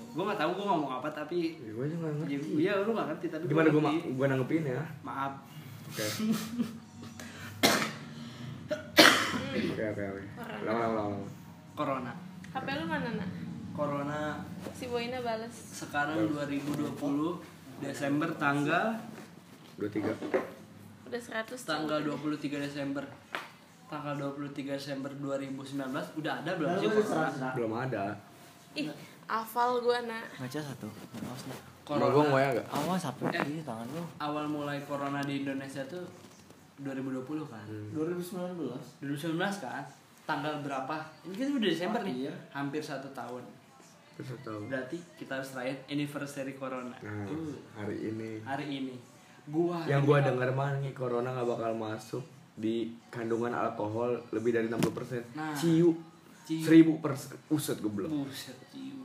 gue 0.10 0.24
nggak 0.26 0.42
tahu 0.42 0.58
gue 0.58 0.66
ngomong 0.66 0.92
apa 0.98 1.10
tapi 1.14 1.54
ya, 1.54 1.70
gue 1.70 1.86
juga 1.86 2.10
nggak 2.10 2.14
ya, 2.26 2.38
ngerti 2.42 2.58
iya 2.58 2.74
lu 2.82 2.90
nggak 2.90 3.08
ngerti 3.14 3.26
tapi 3.30 3.44
gimana 3.46 3.70
gue 3.70 3.82
gue 4.10 4.26
nanggepin 4.26 4.64
ya 4.66 4.82
maaf 5.06 5.34
oke 5.86 6.06
oke 9.54 9.84
oke 9.86 10.04
oke 10.04 10.24
Corona. 10.36 10.64
lama 10.64 10.86
lama 10.88 11.02
lama 11.12 11.28
corona 11.74 12.14
HP 12.50 12.68
lu 12.72 12.86
mana, 12.86 13.10
Nak? 13.14 13.30
corona 13.72 14.20
Si 14.72 14.86
Boyna 14.86 15.20
bales. 15.20 15.54
sekarang 15.74 16.30
2020 16.30 16.94
Desember 17.80 18.30
tanggal 18.36 18.94
dua 19.76 19.90
tiga 19.90 20.14
Udah 21.04 21.18
100 21.20 21.54
tanggal 21.60 22.00
23 22.00 22.58
Desember 22.60 23.06
tanggal 23.86 24.14
23 24.34 24.50
Desember 24.72 25.10
2019 25.14 25.78
udah 26.16 26.34
ada 26.36 26.52
belum 26.54 26.70
sih 26.76 26.90
corona? 26.90 27.50
belum 27.54 27.74
ada 27.76 28.06
Ih, 28.74 28.90
hafal 29.24 29.78
gua, 29.80 30.02
Nak. 30.02 30.34
Baca 30.36 30.58
satu. 30.60 30.90
Awas 30.90 31.46
nih. 31.46 31.60
Mau 31.86 32.10
gue 32.10 32.26
mau 32.26 32.42
ya 32.42 32.50
nggak 32.52 32.66
Awas 32.72 33.04
HP 33.04 33.20
Eh. 33.30 33.46
di 33.48 33.62
tangan 33.62 33.86
lu. 33.88 34.02
awal 34.18 34.46
mulai 34.48 34.82
corona 34.82 35.22
di 35.22 35.46
Indonesia 35.46 35.86
tuh 35.86 36.02
2020 36.84 37.48
kan? 37.48 37.66
2019. 37.92 39.00
2019 39.02 39.40
kan? 39.60 39.84
Tanggal 40.24 40.60
berapa? 40.60 40.96
Ini 41.24 41.34
kan 41.34 41.48
udah 41.54 41.70
Desember 41.70 42.02
nih. 42.02 42.16
Akhir. 42.24 42.36
hampir 42.54 42.80
satu 42.80 43.08
tahun. 43.12 43.44
Terus 44.14 44.30
tahu 44.40 44.70
berarti 44.70 44.96
kita 45.18 45.36
harus 45.36 45.52
rayain 45.52 45.80
anniversary 45.88 46.54
corona. 46.54 46.94
Nah 46.96 47.26
Uh, 47.26 47.56
hari 47.74 47.98
ini. 48.06 48.38
Hari 48.42 48.66
ini. 48.70 48.96
Gua 49.44 49.84
yang 49.84 50.06
apa? 50.06 50.24
dengar 50.24 50.50
mah 50.54 50.80
nih 50.80 50.94
corona 50.94 51.34
nggak 51.34 51.50
bakal 51.50 51.72
masuk 51.74 52.24
di 52.54 52.94
kandungan 53.10 53.52
alkohol 53.52 54.16
lebih 54.30 54.54
dari 54.54 54.70
60% 54.70 55.34
Nah. 55.34 55.52
ciu. 55.52 55.92
Ciu. 56.44 56.60
seribu 56.60 57.00
persen. 57.00 57.36
Uset 57.50 57.80
goblok 57.80 58.08
buset 58.08 58.56
ciu. 58.70 59.02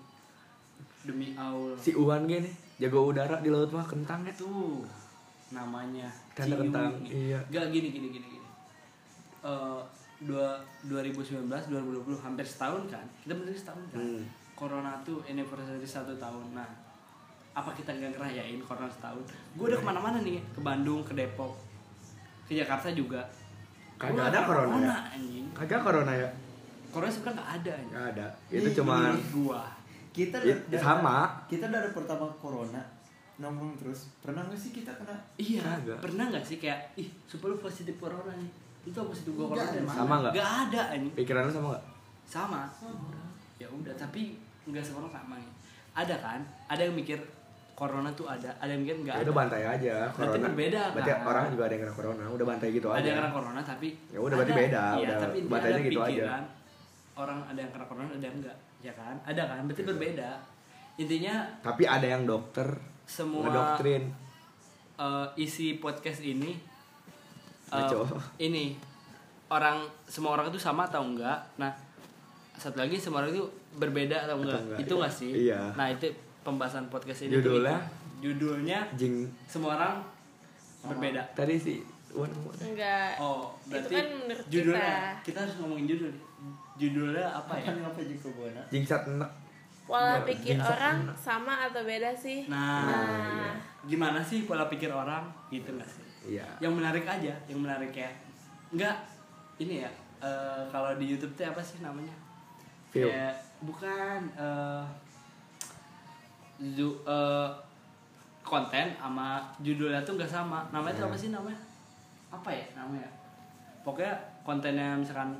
Demi 1.02 1.32
Allah. 1.34 1.74
Si 1.74 1.94
Uwan 1.94 2.26
gini 2.26 2.50
jago 2.76 3.02
udara 3.04 3.40
di 3.40 3.48
laut 3.48 3.70
mah 3.70 3.82
kentang 3.82 4.22
ya. 4.22 4.34
Tuh 4.36 4.84
namanya 5.48 6.08
kentang, 6.36 6.92
iya. 7.08 7.40
gak 7.48 7.72
gini 7.72 7.88
gini 7.88 8.08
gini 8.12 8.26
gini. 8.36 8.48
Eh, 9.40 9.80
dua 10.18 10.58
2019 10.90 11.46
2020 11.46 12.18
hampir 12.18 12.42
setahun 12.42 12.82
kan? 12.90 13.06
Kita 13.22 13.32
bener 13.38 13.54
setahun 13.54 13.84
kan? 13.94 14.00
Hmm. 14.02 14.24
corona 14.58 14.98
tuh 15.06 15.22
anniversary 15.22 15.86
satu 15.86 16.18
tahun. 16.18 16.50
Nah 16.50 16.66
apa 17.54 17.70
kita 17.78 17.94
nggak 17.94 18.18
ngerayain 18.18 18.58
corona 18.66 18.90
setahun? 18.90 19.22
Gue 19.54 19.70
udah 19.70 19.78
ke 19.78 19.86
mana-mana 19.86 20.18
nih 20.18 20.42
ke 20.50 20.58
Bandung 20.58 21.06
ke 21.06 21.14
Depok 21.14 21.54
ke 22.50 22.58
Jakarta 22.58 22.90
juga. 22.90 23.22
Kagak 23.94 24.34
ada 24.34 24.42
corona 24.42 24.74
ya? 24.82 24.96
anjing. 25.14 25.46
Kagak 25.54 25.80
corona 25.86 26.10
ya? 26.10 26.28
Corona 26.90 27.10
sebenarnya 27.10 27.38
nggak 27.38 27.50
ada 27.62 27.74
nggak 27.86 28.04
ada. 28.14 28.26
Itu 28.50 28.68
Menurut 28.82 29.26
gua 29.30 29.62
Kita 30.10 30.42
Ya, 30.42 30.56
da- 30.66 30.82
sama. 30.82 31.18
Kita 31.46 31.70
dari 31.70 31.94
pertama 31.94 32.26
corona 32.42 32.82
nongkrong 33.38 33.74
terus. 33.76 34.10
Pernah 34.18 34.42
gak 34.44 34.58
sih 34.58 34.70
kita 34.72 34.90
kena? 34.92 35.14
iya 35.36 35.62
Kagak. 35.62 35.98
pernah 36.00 36.24
nggak 36.28 36.42
sih 36.42 36.56
kayak 36.56 36.78
ih 36.94 37.06
supaya 37.24 37.50
lu 37.50 37.58
positif 37.58 37.94
corona 37.96 38.34
nih 38.34 38.50
itu 38.84 38.94
apa 38.94 39.08
positif 39.08 39.30
gua 39.32 39.44
Nggak, 39.44 39.54
corona 39.54 39.70
dari 39.70 39.84
mana? 39.84 39.96
sama 39.96 40.14
nggak? 40.18 40.32
nggak 40.32 40.50
ada 40.64 40.82
anjing 40.90 41.14
pikiran 41.14 41.40
lu 41.40 41.52
sama 41.52 41.68
nggak 41.68 41.84
sama 42.24 42.60
ya 43.56 43.66
udah 43.68 43.94
tapi 43.94 44.20
nggak 44.64 44.82
semua 44.82 45.00
orang 45.02 45.14
sama 45.14 45.34
ya. 45.36 45.50
ada 45.96 46.14
kan 46.16 46.40
ada 46.66 46.82
yang 46.82 46.94
mikir 46.94 47.18
corona 47.72 48.10
tuh 48.12 48.26
ada 48.26 48.50
ada 48.56 48.68
yang 48.68 48.82
mikir 48.82 48.96
nggak 49.00 49.14
ya 49.14 49.18
ada 49.18 49.24
udah 49.24 49.36
bantai 49.36 49.62
aja 49.62 49.94
Berarti 50.08 50.18
corona 50.18 50.46
berbeda, 50.48 50.82
berarti 50.90 51.10
kan? 51.10 51.20
orang 51.24 51.44
juga 51.48 51.62
ada 51.62 51.72
yang 51.72 51.82
kena 51.84 51.94
corona 51.94 52.24
udah 52.28 52.46
bantai 52.48 52.68
gitu 52.70 52.86
ada 52.86 52.96
aja 52.96 53.06
yang 53.06 53.18
kena 53.18 53.30
corona 53.30 53.60
tapi 53.62 53.88
Ya 54.08 54.18
udah, 54.18 54.36
berarti 54.36 54.52
beda, 54.56 54.84
iya, 54.92 55.06
udah 55.06 55.16
tapi 55.20 55.38
bantainya 55.44 55.76
ada 55.76 55.86
gitu 55.86 56.00
aja. 56.00 56.24
orang 57.14 57.38
ada 57.44 57.58
yang 57.60 57.70
kena 57.70 57.86
corona 57.86 58.08
ada 58.10 58.24
yang 58.24 58.36
enggak 58.36 58.56
ya 58.78 58.92
kan 58.92 59.14
ada 59.22 59.42
kan 59.44 59.60
berarti 59.62 59.82
berbeda 59.84 60.30
intinya 60.96 61.34
tapi 61.60 61.82
ada 61.84 62.06
yang 62.08 62.22
dokter 62.24 62.66
semua 63.08 63.42
ngedoktrin 63.42 64.04
eh, 64.94 65.26
isi 65.36 65.80
podcast 65.80 66.20
ini 66.20 66.52
eh, 66.52 67.72
Ngaco. 67.72 68.04
ini 68.38 68.76
orang 69.48 69.80
semua 70.04 70.36
orang 70.36 70.52
itu 70.52 70.60
sama 70.60 70.84
atau 70.84 71.00
enggak 71.02 71.40
nah 71.56 71.72
satu 72.54 72.76
lagi 72.76 73.00
semua 73.00 73.22
orang 73.22 73.32
itu 73.32 73.44
berbeda 73.74 74.28
atau 74.28 74.36
enggak, 74.38 74.60
enggak. 74.60 74.78
itu 74.78 74.92
nggak 74.92 75.14
sih 75.14 75.32
Iya. 75.48 75.72
nah 75.72 75.88
itu 75.88 76.04
pembahasan 76.42 76.86
podcast 76.86 77.24
ini 77.24 77.32
Judulnya? 77.34 77.76
itu. 77.78 78.28
judulnya 78.28 78.78
jing 78.92 79.24
semua 79.46 79.78
orang 79.78 79.94
berbeda 80.82 81.22
tadi 81.32 81.54
sih 81.56 81.78
Enggak. 82.10 83.20
oh 83.20 83.52
Itu 83.62 83.70
berarti 83.70 83.94
kan 83.94 84.06
menurut 84.18 84.46
judulnya 84.48 84.80
kita. 84.80 85.24
kita. 85.24 85.38
harus 85.44 85.54
ngomongin 85.60 85.86
judul 85.86 86.12
judulnya 86.76 87.24
apa 87.30 87.52
ya 87.56 87.72
jingsat 88.68 89.02
enak 89.06 89.30
Pola 89.88 90.20
Biar 90.20 90.28
pikir 90.28 90.56
orang 90.58 91.08
sama 91.16 91.64
atau 91.64 91.80
beda 91.80 92.12
sih? 92.12 92.44
nah, 92.44 92.84
Nah. 92.84 93.52
gimana 93.82 94.20
sih 94.20 94.44
pola 94.44 94.68
pikir 94.68 94.92
orang 94.92 95.24
gitu 95.48 95.72
nggak 95.72 95.88
sih 95.88 96.04
iya 96.28 96.44
yang 96.58 96.70
menarik 96.70 97.02
aja 97.02 97.32
yang 97.46 97.56
menarik 97.58 97.88
ya 97.90 98.10
enggak 98.68 99.00
ini 99.56 99.80
ya 99.80 99.90
eh, 100.20 100.60
kalau 100.68 100.92
di 100.94 101.08
YouTube 101.08 101.32
tuh 101.32 101.46
apa 101.46 101.58
sih 101.58 101.80
namanya 101.80 102.12
View. 102.88 103.04
Kayak 103.04 103.32
bukan 103.60 104.20
eh 104.34 104.84
ju- 106.70 107.00
eh, 107.02 107.48
konten 108.42 108.86
sama 108.94 109.40
judulnya 109.58 110.00
tuh 110.02 110.16
nggak 110.16 110.28
sama 110.28 110.68
namanya 110.68 110.94
tuh 110.94 111.04
Hmm. 111.04 111.10
apa 111.10 111.16
sih 111.16 111.30
namanya 111.30 111.60
apa 112.28 112.50
ya 112.50 112.66
namanya 112.74 113.08
pokoknya 113.82 114.14
kontennya 114.42 114.96
misalkan 114.96 115.32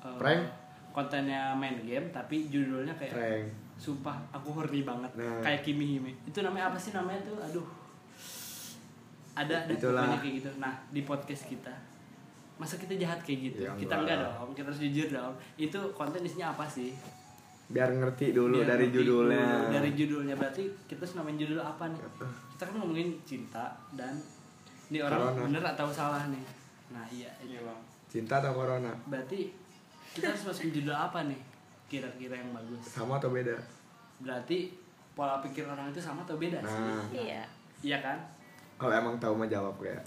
eh, 0.00 0.16
Prank? 0.16 0.42
kontennya 0.90 1.54
main 1.54 1.78
game 1.80 2.08
tapi 2.08 2.48
judulnya 2.48 2.94
kayak 2.94 3.12
Prank. 3.12 3.46
Sumpah 3.82 4.14
aku 4.30 4.54
horny 4.54 4.86
banget. 4.86 5.10
Nah. 5.18 5.42
kayak 5.42 5.66
Kimi 5.66 5.98
Hime. 5.98 6.14
Itu 6.22 6.38
namanya 6.46 6.70
apa 6.70 6.78
sih? 6.78 6.94
Namanya 6.94 7.18
tuh 7.26 7.34
aduh. 7.42 7.66
Ada 9.34 9.66
ada 9.66 9.72
Itulah. 9.74 10.06
pokoknya 10.06 10.18
kayak 10.22 10.34
gitu. 10.38 10.50
Nah 10.62 10.74
di 10.94 11.02
podcast 11.02 11.42
kita. 11.50 11.74
Masa 12.62 12.78
kita 12.78 12.94
jahat 12.94 13.18
kayak 13.26 13.50
gitu? 13.50 13.66
Ya, 13.66 13.74
kita 13.74 13.94
enggak. 13.98 14.22
dong. 14.22 14.54
Kita 14.54 14.70
harus 14.70 14.78
jujur 14.78 15.08
dong. 15.10 15.34
Itu 15.58 15.78
konten 15.90 16.22
isinya 16.22 16.54
apa 16.54 16.62
sih? 16.70 16.94
Biar 17.66 17.90
ngerti 17.90 18.30
dulu 18.30 18.62
Biar 18.62 18.76
dari 18.78 18.86
ngerti 18.86 18.96
judulnya. 19.02 19.42
dulu. 19.42 19.72
dari 19.74 19.90
judulnya. 19.98 20.34
Berarti 20.38 20.62
kita 20.86 21.02
namain 21.18 21.34
judul 21.34 21.58
apa 21.58 21.84
nih? 21.90 22.00
Kita 22.54 22.62
kan 22.70 22.74
ngomongin 22.78 23.18
cinta 23.26 23.74
dan 23.98 24.14
ini 24.92 25.00
orang 25.02 25.18
Corona. 25.34 25.42
bener 25.48 25.64
atau 25.74 25.88
salah 25.90 26.22
nih? 26.30 26.44
Nah 26.92 27.02
iya 27.10 27.32
ini 27.42 27.56
bang 27.58 27.80
cinta 28.12 28.44
atau 28.44 28.52
corona? 28.52 28.92
Berarti 29.08 29.48
kita 30.12 30.28
harus 30.28 30.44
masukin 30.44 30.68
judul 30.76 30.92
apa 30.92 31.24
nih 31.24 31.40
kira-kira 31.92 32.32
yang 32.32 32.50
bagus. 32.50 32.80
Sama 32.88 33.20
atau 33.20 33.28
beda? 33.28 33.52
Berarti 34.18 34.72
pola 35.12 35.38
pikir 35.38 35.62
orang 35.62 35.92
itu 35.92 36.00
sama 36.00 36.24
atau 36.24 36.34
beda 36.34 36.58
sih? 36.58 36.80
Nah. 36.80 37.04
Iya. 37.12 37.42
iya 37.84 37.98
kan? 38.00 38.16
Kalau 38.80 38.90
emang 38.90 39.20
tahu 39.20 39.36
mah 39.36 39.44
jawab 39.44 39.76
kayak 39.76 40.00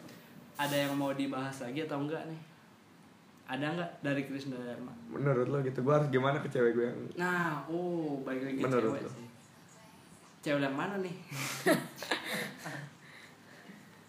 ada 0.55 0.73
yang 0.73 0.97
mau 0.97 1.13
dibahas 1.13 1.53
lagi 1.61 1.85
atau 1.85 2.01
enggak 2.01 2.25
nih? 2.25 2.41
Ada 3.45 3.65
enggak 3.69 3.91
dari 4.01 4.25
Krisna 4.25 4.57
Dharma? 4.57 4.89
Menurut 5.05 5.45
lo 5.45 5.61
gitu 5.61 5.79
gue 5.79 5.93
harus 5.93 6.09
gimana 6.09 6.41
ke 6.41 6.49
cewek 6.49 6.73
gue 6.73 6.85
yang 6.89 6.97
nah 7.13 7.61
oh 7.69 8.17
baik 8.25 8.41
lagi 8.41 8.57
ke 8.57 8.63
Menurut 8.65 8.89
cewek 8.89 9.01
lo? 9.05 9.09
sih. 9.13 9.27
Cewek 10.41 10.61
yang 10.63 10.73
mana 10.73 10.95
nih? 10.97 11.15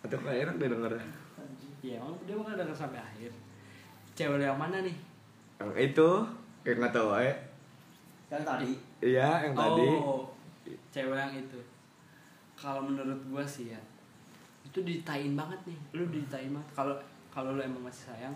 Atau 0.06 0.16
kayak 0.22 0.48
enak 0.48 0.54
deh 0.56 0.70
denger 0.70 0.92
Iya, 1.84 2.02
emang 2.02 2.16
dia 2.24 2.34
bakal 2.34 2.56
denger 2.56 2.74
sampai 2.74 2.98
akhir. 2.98 3.30
Cewek 4.16 4.40
yang 4.40 4.56
mana 4.56 4.80
nih? 4.80 4.96
yang 5.56 5.72
itu 5.72 6.08
kayak 6.60 6.84
nggak 6.84 6.92
tahu 6.92 7.16
eh 7.16 7.32
Yang 8.26 8.42
tadi. 8.44 8.70
iya 9.04 9.28
yang 9.40 9.54
tadi 9.54 9.86
Oh, 9.96 10.26
cewek 10.88 11.14
yang 11.14 11.34
itu. 11.36 11.60
Kalau 12.52 12.82
menurut 12.82 13.20
gua 13.24 13.44
sih 13.44 13.68
ya, 13.68 13.80
itu 14.62 14.78
ditain 14.80 15.32
banget 15.32 15.60
nih. 15.64 15.78
Lu 15.92 16.04
ditain 16.08 16.50
banget. 16.50 16.68
Kalau 16.72 16.94
kalau 17.28 17.52
lu 17.52 17.60
emang 17.60 17.84
masih 17.84 18.08
sayang, 18.08 18.34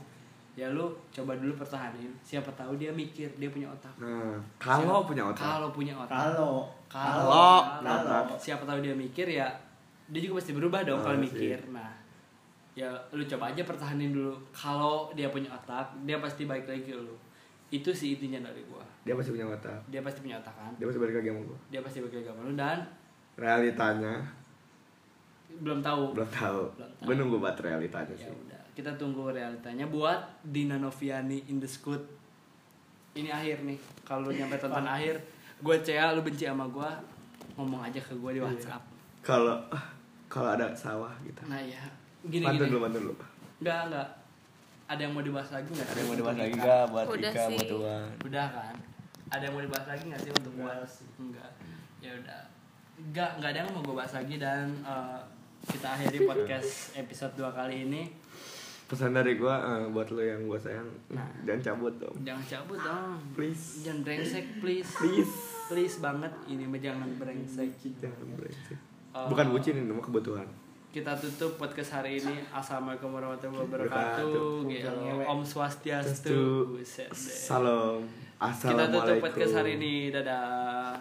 ya 0.52 0.68
lu 0.68 0.84
coba 1.10 1.34
dulu 1.34 1.56
pertahanin. 1.56 2.12
Siapa 2.20 2.52
tahu 2.52 2.76
dia 2.76 2.92
mikir, 2.92 3.26
dia 3.34 3.48
punya 3.48 3.66
otak. 3.66 3.90
nah 3.96 4.36
kalau 4.56 5.00
Siapa- 5.00 5.08
punya 5.08 5.24
otak 5.26 5.42
Kalau 5.42 5.68
punya 5.70 5.94
otak. 5.96 6.12
Kalau 6.12 6.54
Kalau. 6.86 7.30
kalau 7.82 8.36
siapa 8.36 8.62
tahu 8.62 8.78
dia 8.80 8.92
mikir 8.92 9.26
ya 9.26 9.46
dia 10.06 10.20
juga 10.20 10.38
pasti 10.38 10.52
berubah 10.52 10.82
dong 10.82 10.98
Oh, 10.98 11.04
kalau 11.04 11.16
sih. 11.16 11.24
mikir. 11.24 11.58
Nah, 11.70 11.90
ya 12.72 12.86
lu 13.10 13.22
coba 13.24 13.48
aja 13.48 13.62
pertahanin 13.62 14.10
dulu. 14.10 14.34
Kalau 14.50 15.10
dia 15.12 15.26
punya 15.28 15.48
otak, 15.48 15.86
dia 16.04 16.18
pasti 16.18 16.44
baik 16.44 16.66
lagi 16.66 16.82
ke 16.84 16.94
lu. 16.94 17.14
Itu 17.68 17.90
sih 17.90 18.14
intinya 18.14 18.44
dari 18.44 18.62
gua. 18.64 18.82
Dia 19.10 19.18
masih 19.18 19.34
punya 19.34 19.46
otak 19.48 19.80
Dia 19.88 20.00
pasti 20.00 20.18
punya 20.20 20.38
otak 20.38 20.54
kan. 20.54 20.70
dia 20.72 20.86
masih 20.86 21.00
balik 21.00 21.14
lagi 21.16 21.28
sama 21.28 21.42
gue 21.42 21.58
Dia 21.68 21.80
pasti 21.82 21.98
baik 21.98 22.14
lagi 22.14 22.28
sama 22.28 22.40
lu 22.40 22.52
dan 22.54 22.78
realitanya 23.34 24.14
belum 25.52 25.78
tahu. 25.80 26.02
belum 26.14 26.30
tahu 26.30 26.60
Belum 26.72 26.90
tahu. 26.92 27.02
gue 27.02 27.14
nunggu 27.16 27.36
buat 27.38 27.56
realitanya 27.58 28.14
Ya 28.14 28.22
sih 28.22 28.32
udah, 28.32 28.62
kita 28.70 28.90
tunggu 28.94 29.28
realitanya 29.28 29.82
buat 29.84 30.20
Dina 30.42 30.76
Noviani 30.76 31.42
in 31.44 31.58
the 31.58 31.66
Scoot. 31.66 32.00
Ini 33.10 33.26
akhir 33.28 33.66
nih. 33.66 33.74
Kalau 34.00 34.24
lu 34.24 34.32
nyampe 34.32 34.54
tonton 34.54 34.86
akhir, 34.86 35.18
gue 35.58 35.76
Cea, 35.82 36.14
lu 36.14 36.22
benci 36.22 36.46
sama 36.46 36.62
gua, 36.64 36.94
ngomong 37.52 37.82
aja 37.82 37.98
ke 37.98 38.14
Iya. 38.14 38.16
gua 38.16 38.30
di 38.30 38.40
WhatsApp. 38.40 38.82
kalau 39.20 39.58
kalau 40.26 40.48
ada 40.48 40.70
sawah 40.72 41.10
gitu 41.20 41.42
Nah 41.44 41.58
ya, 41.58 41.82
gini 42.22 42.40
pantun 42.40 42.56
gini. 42.56 42.70
dulu 42.70 42.80
pantun 42.80 43.00
dulu 43.04 43.14
Enggak, 43.58 43.78
enggak. 43.84 44.08
Ada 44.86 45.00
yang 45.02 45.12
mau 45.12 45.20
dibahas 45.20 45.50
lagi 45.50 45.68
nggak? 45.68 45.86
ada 45.86 45.98
yang 45.98 46.08
mau 46.08 46.16
dibahas 46.16 46.36
lagi 46.36 46.50
Ika? 46.52 46.62
gak 46.62 46.82
buat 46.86 47.06
Ika 47.12 47.42
buat 47.48 47.66
Tuhan 47.68 48.06
Udah 48.24 48.46
kan? 48.48 48.74
Ada 49.30 49.42
yang 49.42 49.54
mau 49.54 49.62
dibahas 49.62 49.86
lagi 49.86 50.02
nggak 50.04 50.20
sih 50.20 50.30
untuk 50.32 50.52
gua? 50.56 50.74
Enggak. 51.16 51.50
Ya 51.98 52.10
udah. 52.12 52.40
Enggak, 53.00 53.30
enggak 53.34 53.48
ada 53.48 53.58
yang 53.58 53.70
mau 53.70 53.80
gue 53.80 53.94
bahas 53.94 54.12
lagi 54.12 54.36
dan 54.36 54.66
eh, 54.82 55.20
kita 55.62 55.88
akhiri 55.88 56.18
podcast 56.24 56.70
episode 56.94 57.32
2 57.34 57.46
kali 57.50 57.76
ini. 57.84 58.02
pesan 58.84 59.14
dari 59.14 59.38
gue 59.38 59.46
eh, 59.46 59.86
buat 59.86 60.10
lo 60.10 60.18
yang 60.18 60.44
gue 60.44 60.58
sayang 60.58 60.90
Nah. 61.08 61.22
jangan 61.46 61.62
cabut 61.62 61.94
dong 61.96 62.16
Jangan 62.20 62.42
cabut 62.44 62.74
dong. 62.76 63.22
please 63.32 63.86
Jangan 63.86 64.02
brengsek, 64.02 64.58
please. 64.58 64.90
please 64.92 65.30
Please 65.70 65.96
banget 65.96 66.34
ini 66.44 66.66
mah 66.66 66.74
jangan 66.76 67.06
brengsek. 67.14 67.70
jangan 68.02 68.34
brengsek 68.34 68.74
Eh, 69.10 69.26
bukan 69.30 69.46
bucin 69.48 69.78
ini 69.78 69.86
mah 69.86 70.02
kebutuhan 70.02 70.42
Kita 70.90 71.14
tutup 71.14 71.54
podcast 71.54 72.02
hari 72.02 72.18
ini. 72.18 72.42
Assalamualaikum 72.50 73.14
warahmatullahi 73.14 73.62
Wabarakatuh. 73.62 74.66
wabarakatuh. 74.66 75.30
Om 75.30 75.40
Swastiastu. 75.46 76.74
Buset 76.74 77.14
salam 78.48 78.88
Kita 78.88 78.88
tutup 78.88 79.20
assalamualaikum 79.20 79.20
podcast 79.20 79.52
hari 79.52 79.76
ini. 79.76 80.08
Dadah. 80.08 80.96